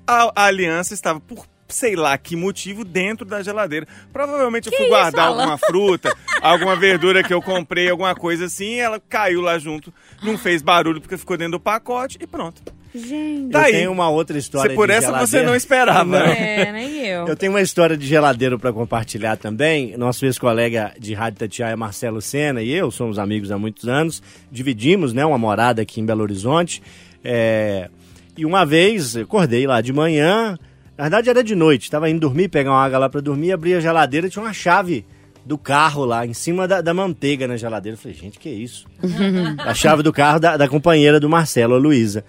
[0.05, 3.87] a, a aliança estava por sei lá que motivo dentro da geladeira.
[4.11, 5.41] Provavelmente eu fui guardar Alan?
[5.41, 9.93] alguma fruta, alguma verdura que eu comprei, alguma coisa assim, e ela caiu lá junto.
[10.21, 12.61] Não fez barulho porque ficou dentro do pacote e pronto.
[12.95, 13.51] Gente.
[13.51, 13.71] Tá eu aí.
[13.73, 15.47] tenho uma outra história Você, por de essa você geladeira.
[15.47, 16.19] não esperava.
[16.19, 16.25] Não.
[16.25, 16.61] né?
[16.61, 17.27] É, nem eu.
[17.27, 19.95] Eu tenho uma história de geladeiro para compartilhar também.
[19.97, 24.21] Nosso ex-colega de Rádio Tatiaia, Marcelo Sena, e eu somos amigos há muitos anos.
[24.51, 26.81] Dividimos né, uma morada aqui em Belo Horizonte.
[27.23, 27.89] É,
[28.37, 30.57] E uma vez, eu acordei lá de manhã.
[30.97, 31.83] Na verdade, era de noite.
[31.83, 33.51] Estava indo dormir, pegar uma água lá para dormir.
[33.51, 35.05] Abri a geladeira tinha uma chave
[35.45, 37.95] do carro lá, em cima da, da manteiga na geladeira.
[37.95, 38.87] Eu falei, gente, que isso?
[39.63, 42.23] a chave do carro da, da companheira do Marcelo, a Luísa.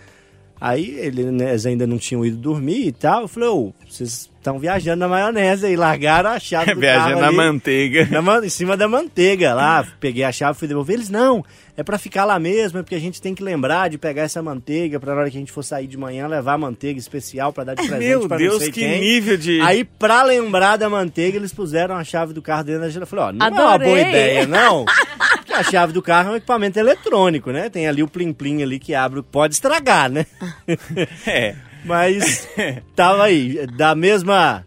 [0.60, 3.22] Aí né, eles ainda não tinham ido dormir e tal.
[3.22, 7.26] Eu falei, ô, vocês estão viajando na maionese aí, largaram a chave do Viajando na
[7.28, 8.08] ali, manteiga.
[8.22, 9.86] na em cima da manteiga lá.
[10.00, 10.94] Peguei a chave, fui devolver.
[10.96, 11.44] Eles, não,
[11.76, 14.42] é pra ficar lá mesmo, é porque a gente tem que lembrar de pegar essa
[14.42, 17.52] manteiga pra na hora que a gente for sair de manhã, levar a manteiga especial
[17.52, 19.00] pra dar de presente Meu pra Deus, que quem.
[19.00, 19.60] nível de.
[19.60, 23.02] Aí, pra lembrar da manteiga, eles puseram a chave do carro dentro da geladeira.
[23.04, 23.88] Eu falei, ó, não é uma Adorei.
[23.88, 24.84] boa ideia, não.
[25.56, 27.70] A chave do carro é um equipamento eletrônico, né?
[27.70, 30.26] Tem ali o plim-plim ali que abre, pode estragar, né?
[31.26, 31.54] É.
[31.84, 32.48] Mas
[32.94, 34.66] tava aí, da mesma.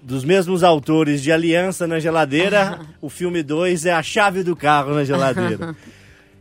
[0.00, 4.94] Dos mesmos autores de Aliança na Geladeira, o filme 2 é a chave do carro
[4.94, 5.76] na geladeira.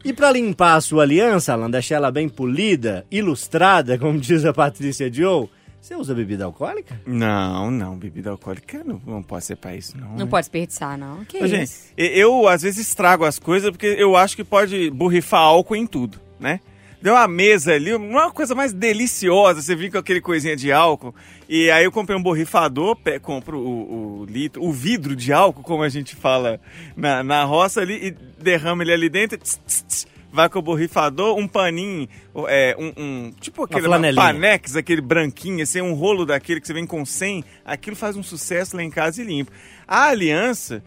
[0.03, 4.51] E pra limpar a sua aliança, Alan, deixar ela bem polida, ilustrada, como diz a
[4.51, 5.47] Patrícia Joe,
[5.81, 6.99] você usa bebida alcoólica?
[7.05, 10.09] Não, não, bebida alcoólica não, não pode ser pra isso, não.
[10.11, 10.25] Não né?
[10.27, 11.25] pode desperdiçar, não.
[11.25, 11.87] Que Ô, gente, isso?
[11.97, 16.19] eu às vezes estrago as coisas porque eu acho que pode borrifar álcool em tudo,
[16.39, 16.59] né?
[17.01, 21.15] Deu uma mesa ali, uma coisa mais deliciosa, você vem com aquele coisinha de álcool.
[21.49, 25.63] E aí eu comprei um borrifador, pe- compro o, o litro, o vidro de álcool,
[25.63, 26.61] como a gente fala
[26.95, 28.11] na, na roça ali, e
[28.43, 32.07] derrama ele ali dentro, tss, tss, tss, vai com o borrifador, um paninho,
[32.47, 33.81] é, um, um- tipo aquele
[34.15, 38.23] panex, aquele branquinho, assim, um rolo daquele que você vem com 100, aquilo faz um
[38.23, 39.51] sucesso lá em casa e limpa.
[39.87, 40.81] A aliança,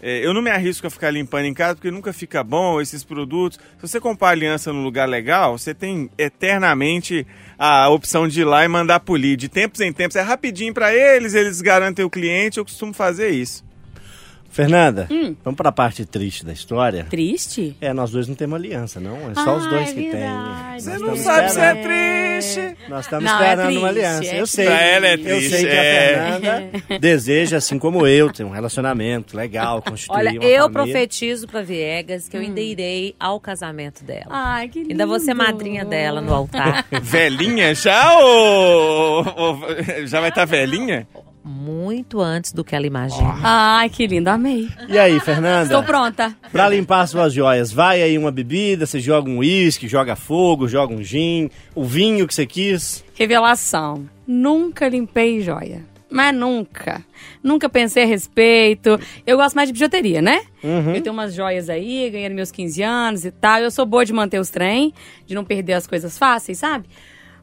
[0.00, 3.02] é, eu não me arrisco a ficar limpando em casa porque nunca fica bom esses
[3.02, 3.58] produtos.
[3.76, 7.26] Se você comprar aliança num lugar legal, você tem eternamente
[7.58, 9.36] a opção de ir lá e mandar polir.
[9.36, 12.58] De tempos em tempos, é rapidinho para eles, eles garantem o cliente.
[12.58, 13.65] Eu costumo fazer isso.
[14.56, 15.36] Fernanda, Hum.
[15.44, 17.04] vamos pra parte triste da história.
[17.10, 17.76] Triste?
[17.78, 19.30] É, nós dois não temos aliança, não.
[19.30, 20.12] É só os Ah, dois é que.
[20.14, 22.76] Nós Você não sabe se é triste.
[22.88, 24.34] Nós estamos Não, é esperando uma triste, aliança.
[24.34, 24.64] é eu sei.
[24.66, 26.14] Pra ela é Eu triste, sei que é.
[26.14, 30.70] a Fernanda deseja, assim como eu, ter um relacionamento legal, constituir Olha, uma eu família.
[30.70, 32.28] profetizo pra Viegas Hum.
[32.30, 34.26] que eu ainda irei ao casamento dela.
[34.30, 34.92] Ai, que lindo.
[34.92, 36.86] Ainda vou ser madrinha dela no altar.
[37.02, 39.60] Velhinha já ou, ou-
[40.06, 41.06] já vai estar velhinha?
[41.46, 43.38] Muito antes do que ela imagina.
[43.42, 44.68] Ai, que lindo, amei.
[44.88, 45.64] E aí, Fernanda?
[45.64, 46.36] Estou pronta.
[46.50, 50.92] Pra limpar suas joias, vai aí uma bebida, você joga um uísque, joga fogo, joga
[50.92, 53.04] um gin, o vinho que você quis.
[53.14, 54.08] Revelação.
[54.26, 55.84] Nunca limpei joia.
[56.10, 57.04] Mas nunca.
[57.42, 58.98] Nunca pensei a respeito.
[59.26, 60.42] Eu gosto mais de bijuteria, né?
[60.62, 63.60] Eu tenho umas joias aí, ganhando meus 15 anos e tal.
[63.60, 64.92] Eu sou boa de manter os trem,
[65.26, 66.86] de não perder as coisas fáceis, sabe?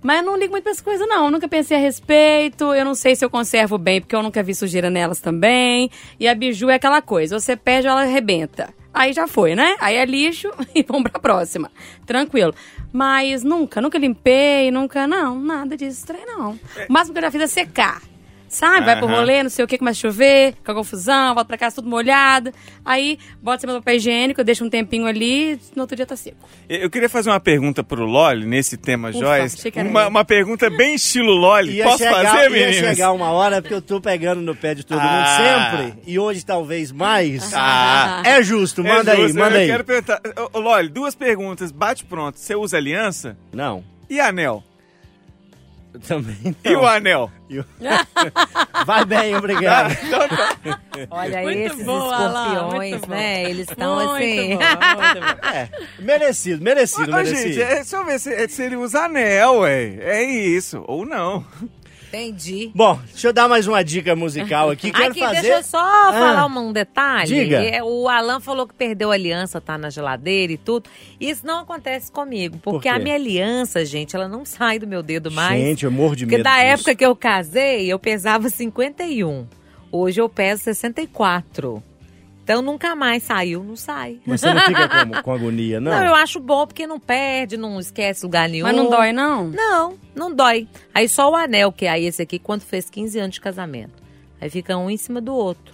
[0.03, 1.25] Mas eu não ligo muito pra essas coisas, não.
[1.25, 2.73] Eu nunca pensei a respeito.
[2.73, 5.89] Eu não sei se eu conservo bem, porque eu nunca vi sujeira nelas também.
[6.19, 8.73] E a biju é aquela coisa: você perde, ela arrebenta.
[8.93, 9.75] Aí já foi, né?
[9.79, 11.71] Aí é lixo e vamos pra próxima.
[12.05, 12.53] Tranquilo.
[12.91, 15.07] Mas nunca, nunca limpei, nunca.
[15.07, 16.51] Não, nada disso, trem não.
[16.87, 18.12] O máximo que eu já fiz é secar.
[18.53, 18.85] Sabe?
[18.85, 21.57] Vai pro rolê, não sei o que, começa a chover, com a confusão, volta pra
[21.57, 22.51] casa tudo molhado.
[22.85, 26.37] Aí bota cima do papel higiênico, deixa um tempinho ali, no outro dia tá seco.
[26.69, 29.55] Eu queria fazer uma pergunta pro Loli nesse tema Ufa, joias.
[29.55, 31.73] achei que era Uma, uma pergunta bem estilo Loli.
[31.77, 32.75] Ia Posso chegar, fazer, ia meninas?
[32.95, 35.07] chegar uma hora, porque eu tô pegando no pé de todo Ah.
[35.07, 37.51] mundo sempre, e hoje talvez mais.
[37.55, 38.21] Ah.
[38.23, 39.67] É justo, manda É aí, justo, manda eu aí.
[39.67, 40.21] quero perguntar.
[40.53, 41.71] Loli, duas perguntas.
[41.71, 42.37] Bate pronto.
[42.37, 43.35] Você usa aliança?
[43.51, 44.63] Não, E anel?
[46.07, 46.87] também E o não.
[46.87, 47.31] anel?
[48.85, 49.91] Vai bem, obrigado.
[50.03, 50.79] Então tá.
[51.09, 53.07] Olha, Muito esses bom, Alan, escorpiões, bom.
[53.07, 53.43] né?
[53.49, 54.57] Eles estão assim.
[54.57, 55.47] bom, muito bom.
[55.53, 55.69] É,
[55.99, 57.37] merecido, merecido, Ô, merecido.
[57.53, 59.97] gente, é, deixa eu ver se, se ele usa anel, ué.
[60.01, 60.83] É isso.
[60.87, 61.45] Ou não.
[62.13, 62.69] Entendi.
[62.75, 64.91] Bom, deixa eu dar mais uma dica musical aqui.
[64.91, 65.41] Quero Aqui, fazer.
[65.41, 67.27] deixa eu só falar um, detalhe.
[67.27, 67.57] Diga.
[67.63, 70.87] É, O Alan falou que perdeu a aliança, tá na geladeira e tudo.
[71.19, 72.89] Isso não acontece comigo, porque quê?
[72.89, 75.59] a minha aliança, gente, ela não sai do meu dedo mais.
[75.59, 76.43] Gente, eu morro de porque medo.
[76.45, 76.65] da disso.
[76.65, 79.47] época que eu casei, eu pesava 51.
[79.91, 81.81] Hoje eu peso 64.
[82.43, 84.19] Então nunca mais saiu, não sai.
[84.25, 85.91] Mas você não fica com, com agonia, não?
[85.91, 88.65] Não, eu acho bom porque não perde, não esquece lugar nenhum.
[88.67, 89.47] Mas não dói, não?
[89.47, 90.67] Não, não dói.
[90.93, 94.03] Aí só o anel, que é aí esse aqui, quando fez 15 anos de casamento.
[94.41, 95.73] Aí fica um em cima do outro,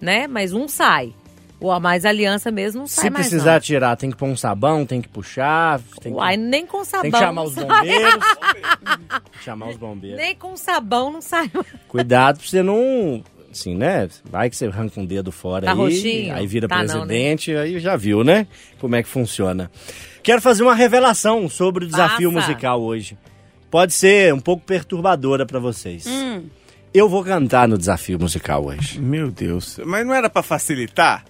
[0.00, 0.26] né?
[0.26, 1.12] Mas um sai.
[1.60, 3.60] O mais aliança mesmo não sai Se mais precisar não.
[3.60, 5.80] tirar, tem que pôr um sabão, tem que puxar.
[6.00, 7.02] Tem que, Uai, nem com sabão.
[7.02, 8.24] tem que chamar não os bombeiros.
[9.42, 10.20] chamar os bombeiros.
[10.20, 11.50] Nem com sabão não sai.
[11.88, 13.22] Cuidado pra você não.
[13.58, 14.08] Assim, né?
[14.30, 15.76] Vai que você arranca um dedo fora Tá aí.
[15.78, 16.34] roxinho?
[16.34, 18.46] Aí vira Tá não, presidente, aí já viu, né?
[18.78, 19.70] Como é que funciona.
[20.22, 22.46] Quero fazer uma revelação sobre o desafio Faça.
[22.48, 23.16] musical hoje.
[23.70, 26.06] Pode ser um pouco perturbadora pra vocês.
[26.06, 26.42] Hum.
[26.92, 29.00] Eu vou cantar no desafio musical hoje.
[29.00, 29.78] Meu Deus.
[29.84, 31.24] Mas não era pra facilitar?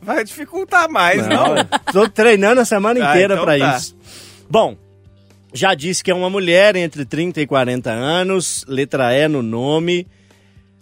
[0.00, 1.54] Vai dificultar mais, não.
[1.86, 3.76] Estou treinando a semana Ah, inteira então pra tá.
[3.76, 3.96] isso.
[4.50, 4.76] Bom,
[5.54, 10.06] já disse que é uma mulher entre 30 e 40 anos, letra E no nome.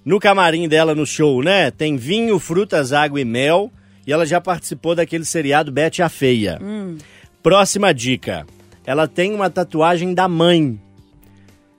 [0.04, 1.70] No camarim dela no show, né?
[1.70, 3.70] Tem vinho, frutas, água e mel.
[4.06, 6.58] E ela já participou daquele seriado Bete a Feia.
[7.42, 8.46] Próxima dica.
[8.86, 10.80] Ela tem uma tatuagem da mãe.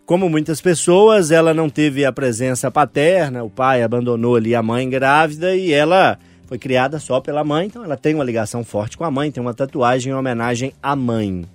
[0.05, 4.89] Como muitas pessoas, ela não teve a presença paterna, o pai abandonou ali a mãe
[4.89, 9.05] grávida e ela foi criada só pela mãe, então ela tem uma ligação forte com
[9.05, 11.45] a mãe, tem uma tatuagem em homenagem à mãe.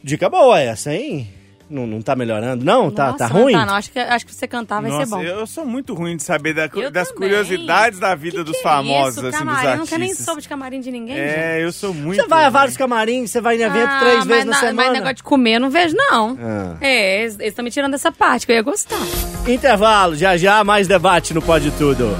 [0.00, 1.28] Dica boa essa, hein?
[1.72, 2.90] Não, não tá melhorando, não?
[2.90, 3.52] tá, Nossa, tá não ruim?
[3.54, 3.74] Tá, não.
[3.74, 5.22] Acho, que, acho que você cantar vai Nossa, ser bom.
[5.22, 7.30] eu sou muito ruim de saber da- Eu das também.
[7.30, 9.56] curiosidades da vida Que dos que famosos, é isso, assim, camarim?
[9.56, 9.90] dos Eu artistas.
[9.98, 11.28] nunca nem soube de camarim de ninguém, gente.
[11.28, 14.24] É, eu sou muito Você vai a vários camarins, você vai em evento Ah, três
[14.26, 14.82] vezes na, na- semana.
[14.88, 16.36] Mas negócio de comer eu não vejo, não.
[16.40, 16.76] Ah.
[16.80, 19.00] É, eles estão me tirando dessa parte, que eu ia gostar.
[19.48, 22.14] Intervalo, já já mais debate no Pode Tudo.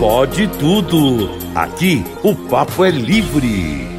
[0.00, 1.30] Pode tudo.
[1.54, 3.95] Aqui o papo é livre.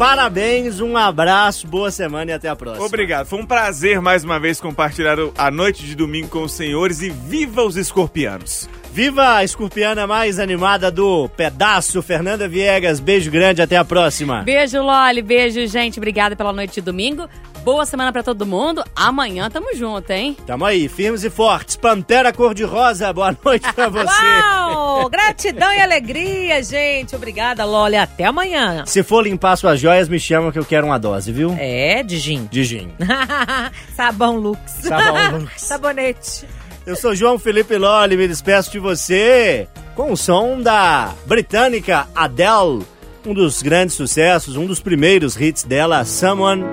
[0.00, 2.86] Parabéns, um abraço, boa semana e até a próxima.
[2.86, 3.26] Obrigado.
[3.26, 7.10] Foi um prazer mais uma vez compartilhar a noite de domingo com os senhores e
[7.10, 8.66] viva os escorpianos.
[8.92, 12.98] Viva a escorpiana mais animada do pedaço, Fernanda Viegas.
[12.98, 14.42] Beijo grande, até a próxima.
[14.42, 15.22] Beijo, Loli.
[15.22, 15.98] Beijo, gente.
[15.98, 17.28] Obrigada pela noite de domingo.
[17.62, 18.82] Boa semana pra todo mundo.
[18.96, 20.36] Amanhã tamo junto, hein?
[20.46, 21.76] Tamo aí, firmes e fortes.
[21.76, 24.06] Pantera cor-de-rosa, boa noite pra você.
[24.08, 25.08] Uau!
[25.08, 27.14] Gratidão e alegria, gente.
[27.14, 27.96] Obrigada, Loli.
[27.96, 28.84] Até amanhã.
[28.86, 31.54] Se for limpar suas joias, me chama que eu quero uma dose, viu?
[31.58, 32.48] É, de gin.
[32.50, 32.90] De gin.
[33.94, 34.58] Sabão Lux.
[34.82, 35.52] Sabão Lux.
[35.60, 36.46] Sabonete.
[36.86, 42.84] Eu sou João Felipe Lolli, me despeço de você com o som da britânica Adele,
[43.26, 46.64] um dos grandes sucessos, um dos primeiros hits dela, Someone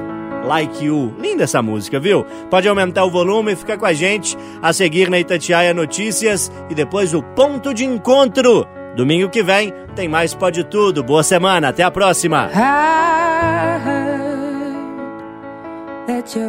[0.45, 1.13] Like You.
[1.19, 2.25] Linda essa música, viu?
[2.49, 6.75] Pode aumentar o volume e ficar com a gente a seguir na Itatiaia Notícias e
[6.75, 8.65] depois o Ponto de Encontro.
[8.95, 11.03] Domingo que vem tem mais Pode Tudo.
[11.03, 12.49] Boa semana, até a próxima.
[12.53, 14.07] I heard
[16.07, 16.39] that